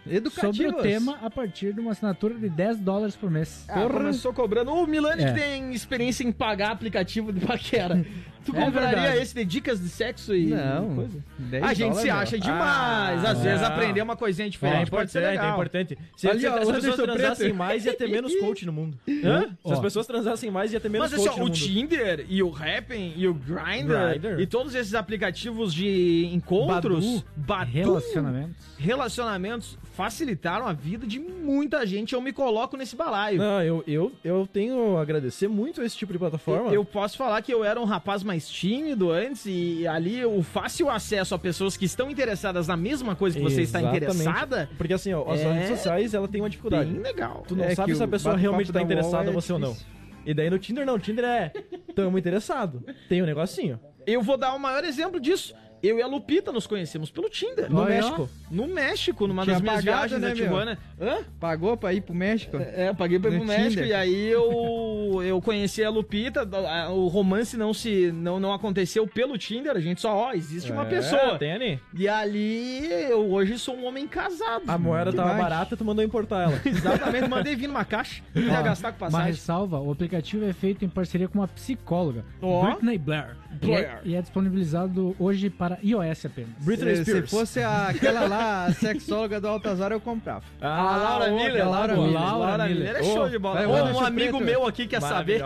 [0.07, 0.57] Educativos.
[0.57, 3.65] sobre o tema a partir de uma assinatura de 10 dólares por mês.
[3.69, 4.73] Ah, começou cobrando.
[4.73, 5.33] O Milani É.
[5.33, 8.05] que tem experiência em pagar aplicativo de paquera.
[8.45, 9.19] Tu É compraria verdade.
[9.23, 10.95] esse de dicas de sexo e Não.
[10.97, 11.25] coisa?
[11.39, 13.25] 10 A gente se acha demais.
[13.25, 13.67] Às Ah, vezes é.
[13.67, 15.55] aprender uma coisinha É diferente pode ser importante, é legal.
[15.55, 15.99] importante.
[16.17, 17.57] Se, Ali, se- ó, o as pessoas transassem Preto.
[17.57, 18.99] mais, ia ter menos coach no mundo.
[19.25, 19.43] Hã?
[19.65, 19.83] Se as Ó.
[19.83, 21.57] pessoas transassem mais, ia ter menos Mas assim, coach ó, no o mundo.
[21.59, 24.41] Tinder e o Happn e o Grindr Grindr.
[24.41, 28.57] e todos esses aplicativos de encontros, Badu, Relacionamentos.
[28.79, 32.15] relacionamentos facilitaram a vida de muita gente.
[32.15, 33.39] Eu me coloco nesse balaio.
[33.39, 36.73] Não, eu, eu, eu tenho a agradecer muito esse tipo de plataforma.
[36.73, 40.89] Eu posso falar que eu era um rapaz mais tímido antes e ali o fácil
[40.91, 44.05] acesso a pessoas que estão interessadas na mesma coisa que você está Exatamente.
[44.05, 46.91] interessada Porque assim, ó, as É redes sociais, ela tem uma dificuldade.
[46.91, 47.45] bem legal.
[47.47, 49.59] Tu não É sabe se a pessoa realmente tá UOL interessada é em você ou
[49.59, 49.77] não.
[50.25, 51.53] E daí no Tinder não, o Tinder é
[51.95, 52.85] tamo interessado.
[53.09, 53.79] Tem um negocinho.
[54.07, 55.55] Eu vou dar o maior exemplo disso.
[55.83, 57.71] Eu e a Lupita nos conhecemos pelo Tinder.
[57.71, 58.29] No Olha, México.
[58.51, 60.45] No México, numa Tinha das minhas pagado, viagens né, da meu?
[60.45, 60.79] Tijuana.
[61.01, 61.19] Hã?
[61.41, 62.57] Pagou pra ir pro México?
[62.57, 63.87] É, eu paguei pra ir No pro México Tinder.
[63.89, 66.49] e aí eu, eu conheci a Lupita.
[66.91, 70.83] O romance não se não, não aconteceu pelo Tinder, a gente só, ó, existe uma
[70.83, 71.39] É, pessoa.
[71.39, 71.81] Tem ali.
[71.95, 74.63] E ali eu hoje sou um homem casado.
[74.69, 75.43] A moeda tava Demais.
[75.51, 76.61] barata, tu mandou importar ela.
[76.65, 78.23] Exatamente, mandei vir numa caixa.
[78.35, 79.33] Não ia gastar com Uma passagem.
[79.33, 82.67] ressalva, o aplicativo é feito em parceria com uma psicóloga, Ó.
[82.67, 83.37] Britney Blair.
[83.61, 84.01] Blair.
[84.05, 86.51] E, é, e é disponibilizado hoje para iOS apenas.
[86.61, 87.31] Britney Se, se Spears.
[87.31, 90.43] fosse a- aquela lá, a sexóloga do Altazar, eu comprava.
[90.61, 92.21] A Laura outra, Miller, Laura Laura, Miller.
[92.21, 92.97] Miller, Laura Miller.
[92.97, 93.61] É show de bola.
[93.93, 94.45] Um amigo Preto.
[94.45, 95.43] meu aqui quer saber.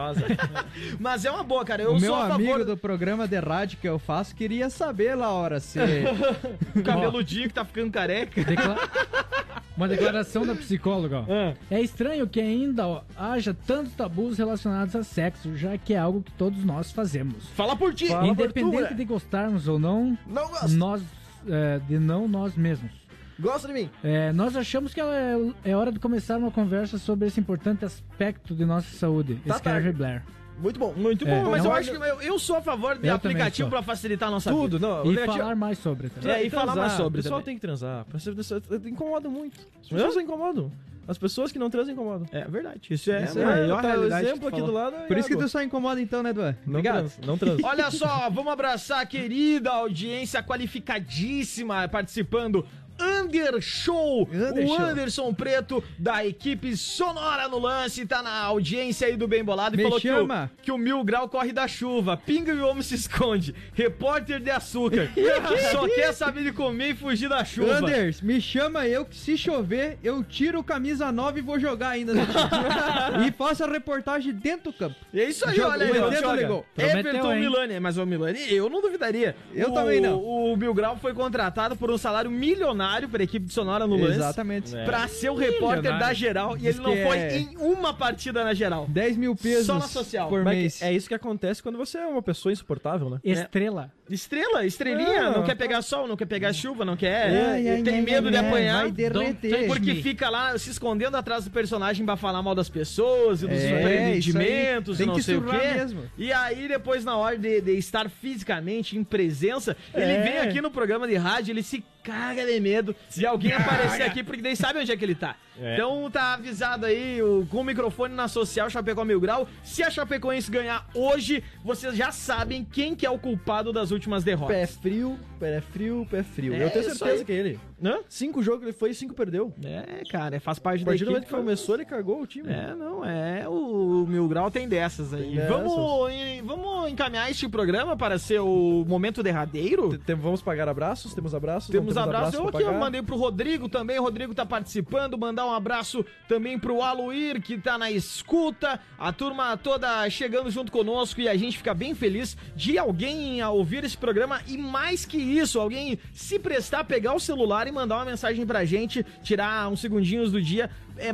[0.99, 1.83] Mas é uma boa, cara.
[1.83, 4.69] Eu o meu sou a amigo favor do programa de rádio que eu faço queria
[4.71, 5.79] saber, Laura, se...
[6.75, 8.43] do cabeludinho que tá ficando careca.
[8.43, 8.77] Decla-
[9.77, 11.21] Uma declaração da psicóloga.
[11.21, 11.25] ó.
[11.29, 11.55] Ah.
[11.71, 16.23] É estranho que ainda ó, haja tantos tabus relacionados a sexo, já que é algo
[16.23, 17.49] que todos nós fazemos.
[17.51, 18.09] Fala por ti.
[18.09, 18.97] Fala por Independente é.
[18.97, 20.69] de gostarmos ou não, Não gosto.
[20.71, 21.03] nós
[21.49, 22.91] é, de não nós mesmos.
[23.39, 23.91] Gosta de mim.
[24.03, 28.55] É, nós achamos que é, é hora de começar uma conversa sobre esse importante aspecto
[28.55, 29.39] de nossa saúde.
[29.47, 29.93] Tá escreve.
[29.93, 30.23] Blair.
[30.59, 30.95] Muito bom.
[30.97, 33.19] Muito É, bom, mas não- eu acho que eu, eu sou a favor de Eu
[33.19, 33.79] também aplicativo sou.
[33.79, 34.87] pra facilitar a nossa Tudo, vida.
[34.89, 34.97] não.
[34.99, 36.31] E aplicativo- falar mais sobre também.
[36.33, 37.45] É, e falar mais sobre O pessoal também.
[37.45, 38.07] tem que transar.
[38.13, 39.59] As pessoas- Incomoda muito.
[39.83, 40.73] As pessoas incomodam.
[41.09, 42.27] As pessoas que não transam incomodam.
[42.33, 42.81] É verdade.
[42.91, 44.67] Isso é Isso a é, maior tá, o realidade que exemplo tu aqui falou.
[44.67, 45.47] do lado é Por isso que água.
[45.47, 46.59] tu só incomoda então, né, Eduardo?
[46.67, 46.97] Não Obrigado.
[46.99, 47.61] transa, não transa.
[47.63, 52.67] Olha só, vamos abraçar a querida audiência qualificadíssima participando.
[53.01, 54.83] Under Show, o.
[54.83, 59.79] Anderson Preto da equipe Sonora no lance, tá na audiência aí do Bem Bolado e
[59.79, 60.51] Me falou que o, chama.
[60.63, 64.51] que o Mil Grau corre da chuva, pinga e o homem se esconde, repórter de
[64.51, 65.11] açúcar,
[65.73, 67.75] só quer saber de comer e fugir da chuva.
[67.79, 72.13] Anders, me chama eu que se chover, eu tiro camisa nova e vou jogar ainda.
[73.27, 74.97] e faço a reportagem dentro do campo.
[75.13, 76.33] É isso aí, Joga- olha aí, joga.
[76.41, 76.67] ligou.
[76.77, 77.41] Everton hein?
[77.41, 79.37] Milani, mas o Milani, eu não duvidaria.
[79.53, 80.19] Eu O- também não.
[80.19, 83.97] O Mil Grau foi contratado por um salário milionário para a equipe de Sonora no
[83.97, 84.15] lance.
[84.17, 84.71] Exatamente.
[84.85, 86.07] Pra ser o repórter Milionário.
[86.07, 88.87] da geral e Diz ele não foi é- em uma partida na geral.
[88.89, 90.29] 10 mil pesos Só na social.
[90.29, 90.83] por Mas mês.
[90.83, 93.21] É isso que acontece quando você é uma pessoa insuportável, né?
[93.25, 93.91] Estrela.
[94.09, 95.31] Estrela, estrelinha, Ah.
[95.31, 97.27] não quer pegar sol, não quer pegar chuva, não quer.
[97.29, 98.83] Ai, ai, tem ai, medo de apanhar.
[98.83, 99.67] Vai derreter.
[99.67, 100.03] Porque Me.
[100.03, 103.81] fica lá se escondendo atrás do personagem pra falar mal das pessoas e dos É,
[103.81, 105.07] empreendimentos e aí.
[105.09, 105.57] não sei o quê.
[105.57, 106.03] mesmo.
[106.17, 110.23] E aí, depois, na hora de, de estar fisicamente em presença, ele É.
[110.23, 114.23] vem aqui no programa de rádio, ele se caga de medo de alguém aparecer aqui,
[114.23, 115.35] porque daí sabe onde é que ele tá.
[115.61, 115.75] É.
[115.75, 119.49] Então tá avisado aí, o, com o microfone na social Chapecó Mil Grau.
[119.65, 124.23] Se a Chapecoense ganhar hoje, vocês já sabem quem que é o culpado das últimas
[124.25, 124.57] derrotas.
[124.57, 126.55] Pé frio, pé frio, pé frio.
[126.55, 127.61] É eu tenho certeza que é ele.
[127.83, 127.99] Hã?
[128.09, 129.53] Cinco jogos ele foi e cinco perdeu.
[129.63, 131.13] É, cara, faz parte A da partir do equipe.
[131.13, 132.49] momento que começou, ele cagou o time.
[132.51, 133.47] É, não, é.
[133.49, 135.37] O Mil Grau tem dessas aí.
[135.37, 139.97] Tem Vamos, em- vamos vamos encaminhar este programa para ser o momento derradeiro?
[139.99, 141.15] Tem- Vamos pagar abraços?
[141.15, 141.69] Temos abraços?
[141.69, 142.37] Não Temos abraço.
[142.37, 143.99] Eu aqui eu mandei pro Rodrigo também.
[143.99, 145.17] O Rodrigo tá participando.
[145.19, 148.81] Mandar um abraço também pro Aluir, que tá na escuta.
[148.99, 153.51] A turma toda chegando junto conosco e a gente fica bem feliz de alguém a
[153.51, 154.41] ouvir esse programa.
[154.47, 158.65] E mais que isso, alguém se prestar, pegar o celular e mandar uma mensagem pra
[158.65, 160.71] gente, tirar uns segundinhos do dia.
[160.99, 161.13] É,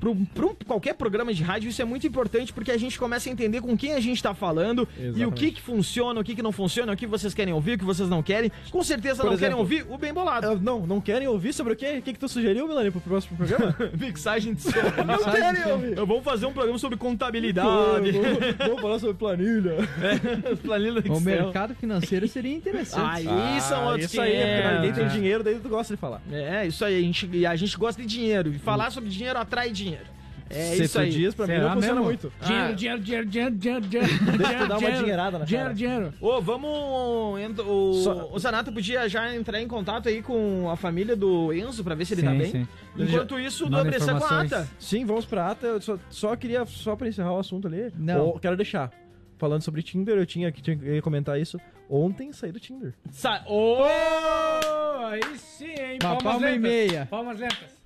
[0.00, 3.32] pro, pro qualquer programa de rádio, isso é muito importante porque a gente começa a
[3.32, 5.34] entender com quem a gente tá falando e o Exatamente.
[5.40, 7.84] que que funciona, o que que não funciona, o que vocês querem ouvir, o que
[7.84, 8.50] vocês não querem.
[8.70, 10.46] Com certeza Por não querem exemplo, ouvir o bem bolado.
[10.48, 11.96] Ah, Não, não querem ouvir sobre o quê?
[11.98, 13.76] O que, que tu sugeriu, Milani, pro próximo programa?
[13.98, 14.70] Mixagem de som.
[15.06, 15.96] não querem ouvir.
[15.98, 17.68] Eu vou fazer um programa sobre contabilidade.
[18.12, 19.76] Vamos- Vamos falar sobre planilha.
[20.62, 23.28] Planilha do O mercado financeiro seria interessante.
[23.28, 25.16] Aí são Ah, outros Isso aí, é porque ninguém tem dinheiro.
[25.16, 26.20] dinheiro, daí tu gosta de falar.
[26.30, 26.96] É, isso aí.
[26.96, 28.50] A gente, e a gente gosta de dinheiro.
[28.50, 30.16] E falar sobre dinheiro atrai dinheiro.
[30.48, 31.10] É isso aí.
[31.10, 32.04] dias, pra mim, não funciona mesmo?
[32.04, 32.32] muito.
[32.40, 32.72] Dinheiro, Ah.
[32.72, 34.12] dinheiro, dinheiro, dinheiro, dinheiro, dinheiro.
[34.38, 35.74] Deixa eu dar uma dinheirada na Dinheiro, cara.
[35.76, 36.14] dinheiro.
[36.20, 37.40] Ô, vamos.
[37.40, 41.52] ent- O, Só- o Zanato podia já entrar em contato aí com a família do
[41.52, 42.50] Enzo pra ver se ele tá Sim, bem.
[42.52, 42.68] sim.
[42.96, 44.68] Enquanto isso, do pressão com a ata.
[44.78, 45.66] Sim, vamos pra ata.
[45.66, 47.90] Eu só, só queria, só pra encerrar o assunto ali.
[47.98, 48.26] Não.
[48.26, 48.92] Ou- quero deixar.
[49.38, 51.58] Falando sobre Tinder, eu tinha que tinha que comentar isso.
[51.90, 52.94] Ontem saí do Tinder.
[53.10, 53.78] Sa Ô!
[53.82, 55.98] Oh, aí sim, hein?
[56.02, 56.62] Uma Palmas palma e lentas.
[56.62, 57.06] meia.
[57.10, 57.76] Palmas lentas.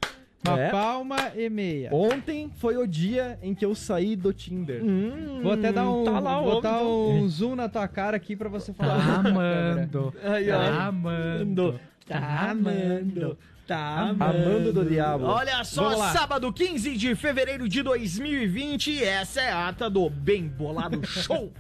[0.47, 0.71] Uma É.
[0.71, 1.91] palma e meia.
[1.93, 4.83] Ontem foi o dia em que eu saí do Tinder.
[4.83, 7.11] Hum, Vou até dar um, Tá lá botar então.
[7.11, 8.97] um zoom na tua cara aqui pra você falar.
[8.97, 9.73] Tá câmera.
[9.75, 10.15] amando.
[10.25, 10.59] Aí, ó.
[10.59, 11.81] Tá amando.
[12.07, 13.39] Tá amando.
[13.67, 15.27] Tá Amando do diabo.
[15.27, 21.01] Olha só, sábado 15 de fevereiro de 2020, essa é a ata do Bem Bolado
[21.07, 21.53] Show.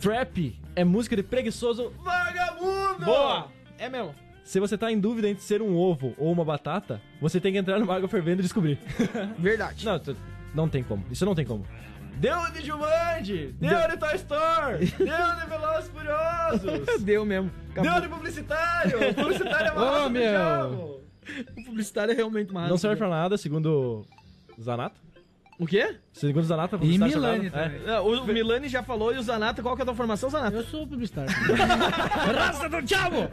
[0.00, 3.04] Trap é música de preguiçoso vagabundo!
[3.04, 3.46] Boa!
[3.78, 4.12] É mesmo.
[4.46, 7.58] Se você tá em dúvida entre ser um ovo ou uma batata, você tem que
[7.58, 8.78] entrar numa água fervendo e descobrir.
[9.36, 9.84] Verdade.
[9.84, 10.00] não,
[10.54, 11.04] não tem como.
[11.10, 11.66] Isso não tem como.
[12.14, 13.56] Deu de Jumanji!
[13.58, 14.86] Deu de Toy Story!
[14.96, 17.02] deu de Velozes Furiosos!
[17.02, 17.50] Deu mesmo.
[17.74, 19.14] Deu de publicitário!
[19.16, 21.02] Publicitário é raça do meu.
[21.58, 24.06] O publicitário é realmente uma Não serve pra nada, segundo
[24.62, 25.05] Zanata.
[25.58, 25.96] O quê?
[26.12, 27.50] Segundo Zanata, E Milani jogado.
[27.50, 27.80] também.
[27.86, 30.56] É, O Milani já falou e o Zanata, qual que é a tua formação, Zanata?
[30.56, 31.30] Eu sou publicitário.
[32.36, 33.28] Raça do diabo!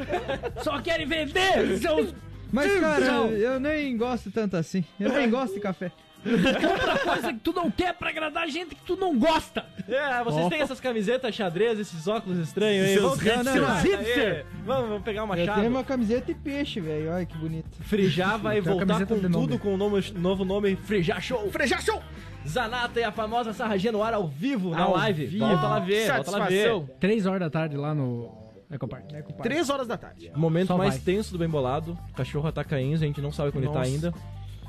[0.64, 2.14] Só querem vender seus...
[2.52, 3.30] Mas, cara, Não.
[3.30, 4.86] eu nem gosto tanto assim.
[5.00, 5.92] Eu nem gosto de café.
[6.24, 9.66] Compra coisa que tu não quer pra agradar gente que tu não gosta.
[9.88, 12.94] É, vocês têm essas camisetas xadrez, esses óculos estranhos aí.
[12.94, 13.76] Seus Vamos, não, não.
[13.82, 14.46] Hipster.
[14.66, 15.60] Vamos, vamos pegar uma Eu chave.
[15.62, 17.12] tenho uma camiseta de peixe, velho.
[17.12, 17.68] Olha que bonito.
[17.84, 21.50] Frijar vai uma voltar com tudo com o nome- novo nome Frijar Show.
[21.52, 22.02] Frejar Show!
[22.48, 25.26] Zanata e a famosa sarragia no ar ao vivo, na Ao live.
[25.28, 25.46] vivo.
[25.48, 26.64] Volta lá ver, volta lá ver.
[26.64, 26.90] Satisfação.
[27.00, 28.32] Três horas da tarde lá no
[28.72, 29.06] Ecopark.
[29.42, 30.32] Três horas da tarde.
[30.36, 31.00] Momento Só mais vai.
[31.04, 31.98] tenso do bem bolado.
[32.10, 33.80] O cachorro ataca Enzo, a gente não sabe quando ele Nossa.
[33.80, 34.14] tá ainda.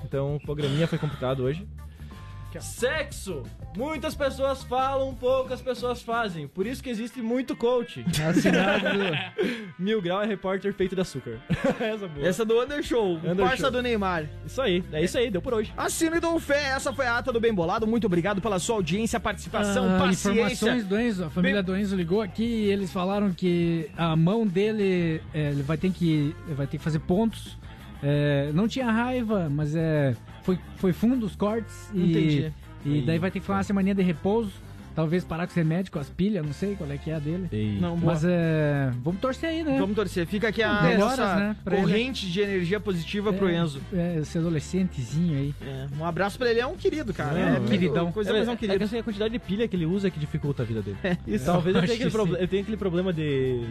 [0.04, 1.66] Então o programinha foi complicado hoje.
[2.60, 3.42] Sexo!
[3.76, 6.46] Muitas pessoas falam, poucas pessoas fazem.
[6.46, 8.04] Por isso que existe muito coach.
[8.24, 8.86] Assinado.
[9.76, 11.40] Mil Grau é repórter feito de açúcar.
[11.80, 12.26] Essa é boa.
[12.28, 13.70] Essa do Undershow, Under parça Show.
[13.72, 14.26] do Neymar.
[14.46, 15.72] Isso aí, é isso aí, deu por hoje.
[15.76, 17.88] Assino e dou fé, essa foi a ata do Bem Bolado.
[17.88, 20.30] Muito obrigado pela sua audiência, participação, Ah, paciência.
[20.30, 24.46] informações do Enzo, a família do Enzo ligou aqui e eles falaram que a mão
[24.46, 27.58] dele é, ele vai ter que ele vai ter que fazer pontos.
[28.06, 32.52] É, não tinha raiva, mas é foi foi fundo os cortes e Entendi.
[32.84, 34.52] e daí vai ter que ficar uma semaninha de repouso,
[34.94, 37.18] talvez parar com os remédios, com as pilhas, não sei qual é que é a
[37.18, 37.48] dele.
[37.80, 38.12] Não, boa.
[38.12, 39.78] Mas é, vamos torcer aí, né?
[39.78, 40.26] Vamos torcer.
[40.26, 41.82] Fica aqui a Melhoras, nossa né, pra ele.
[41.86, 43.80] corrente de energia positiva pro É, Enzo.
[43.90, 45.54] É, esse adolescentezinho aí.
[45.62, 47.38] É, um abraço pra ele, é um querido, cara.
[47.38, 48.12] É, É, um queridão.
[48.12, 48.84] Coisa É, mais um é que querido.
[48.84, 50.98] assim, a quantidade de pilha que ele usa é que dificulta a vida dele.
[51.26, 51.46] Isso.
[51.46, 53.64] Talvez ele acho tenha aquele, ele tenha aquele problema de.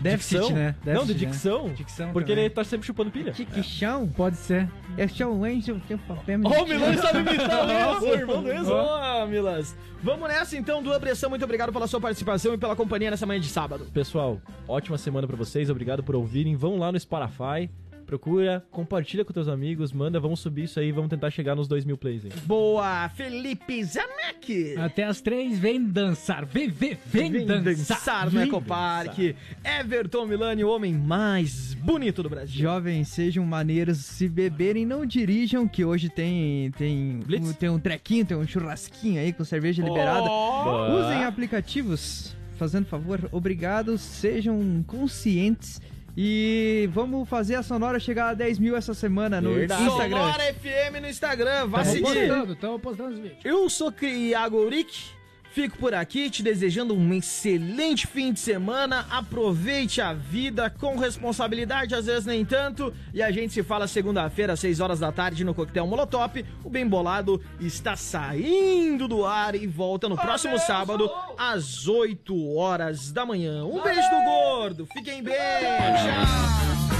[0.00, 0.56] Déficit, dicção.
[0.56, 0.74] né?
[0.84, 1.18] não, de né?
[1.18, 1.68] dicção.
[1.72, 2.44] Dicção porque também.
[2.44, 3.32] ele tá sempre chupando pilha.
[3.32, 4.06] que chão?
[4.08, 4.68] Pode ser.
[4.96, 6.40] Eu sou o Enzo, tenho papel.
[6.44, 8.72] Ó, o Milan sabe imitar o irmão do Enzo.
[8.72, 9.76] Ó, Milas.
[10.02, 11.30] Vamos nessa então, Duas Pressão.
[11.30, 13.86] Muito obrigado pela sua participação e pela companhia nessa manhã de sábado.
[13.92, 15.68] Pessoal, ótima semana pra vocês.
[15.70, 16.54] Obrigado por ouvirem.
[16.56, 17.70] Vão lá no Spotify.
[18.06, 21.84] Procura, compartilha com teus amigos, manda, vamos subir isso aí, vamos tentar chegar nos 2
[21.84, 22.30] mil plays aí.
[22.44, 24.76] Boa, Felipe Zamek.
[24.78, 26.46] Até as três, vem dançar.
[26.46, 27.96] Vem, vem, vem, Vem dançar.
[27.96, 29.18] dançar no Ecopark.
[29.64, 32.62] Everton Milani, o homem mais bonito do Brasil.
[32.62, 33.98] Jovens, sejam maneiros.
[33.98, 37.48] Se beberem, não dirijam, que hoje tem, tem, Blitz?
[37.48, 40.28] um, tem um trequinho, tem um churrasquinho aí com cerveja liberada.
[40.28, 41.00] Ó.
[41.00, 45.80] Usem aplicativos, fazendo favor, obrigado, sejam conscientes
[46.16, 49.84] e vamos fazer a Sonora chegar a 10 mil essa semana no Verdade.
[49.84, 50.16] Instagram.
[50.16, 52.02] Sonora FM no Instagram, vá Tamo seguir.
[52.04, 53.44] postando, tamo postando os vídeos.
[53.44, 55.15] Eu sou Iago Uric.
[55.56, 59.06] Fico por aqui te desejando um excelente fim de semana.
[59.08, 62.92] Aproveite a vida com responsabilidade, às vezes nem tanto.
[63.14, 66.44] E a gente se fala segunda-feira, às 6 horas da tarde, no Coquetel Molotov.
[66.62, 73.10] O Bem Bolado está saindo do ar e volta no próximo sábado, às 8 horas
[73.10, 73.64] da manhã.
[73.64, 74.86] Um beijo do gordo.
[74.92, 75.36] Fiquem bem.
[75.36, 76.95] Tchau.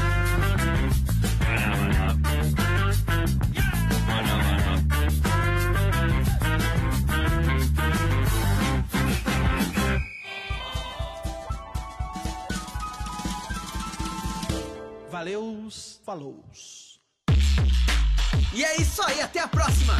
[15.17, 16.45] Valeus, falou.
[18.53, 19.95] E é isso aí, até a próxima!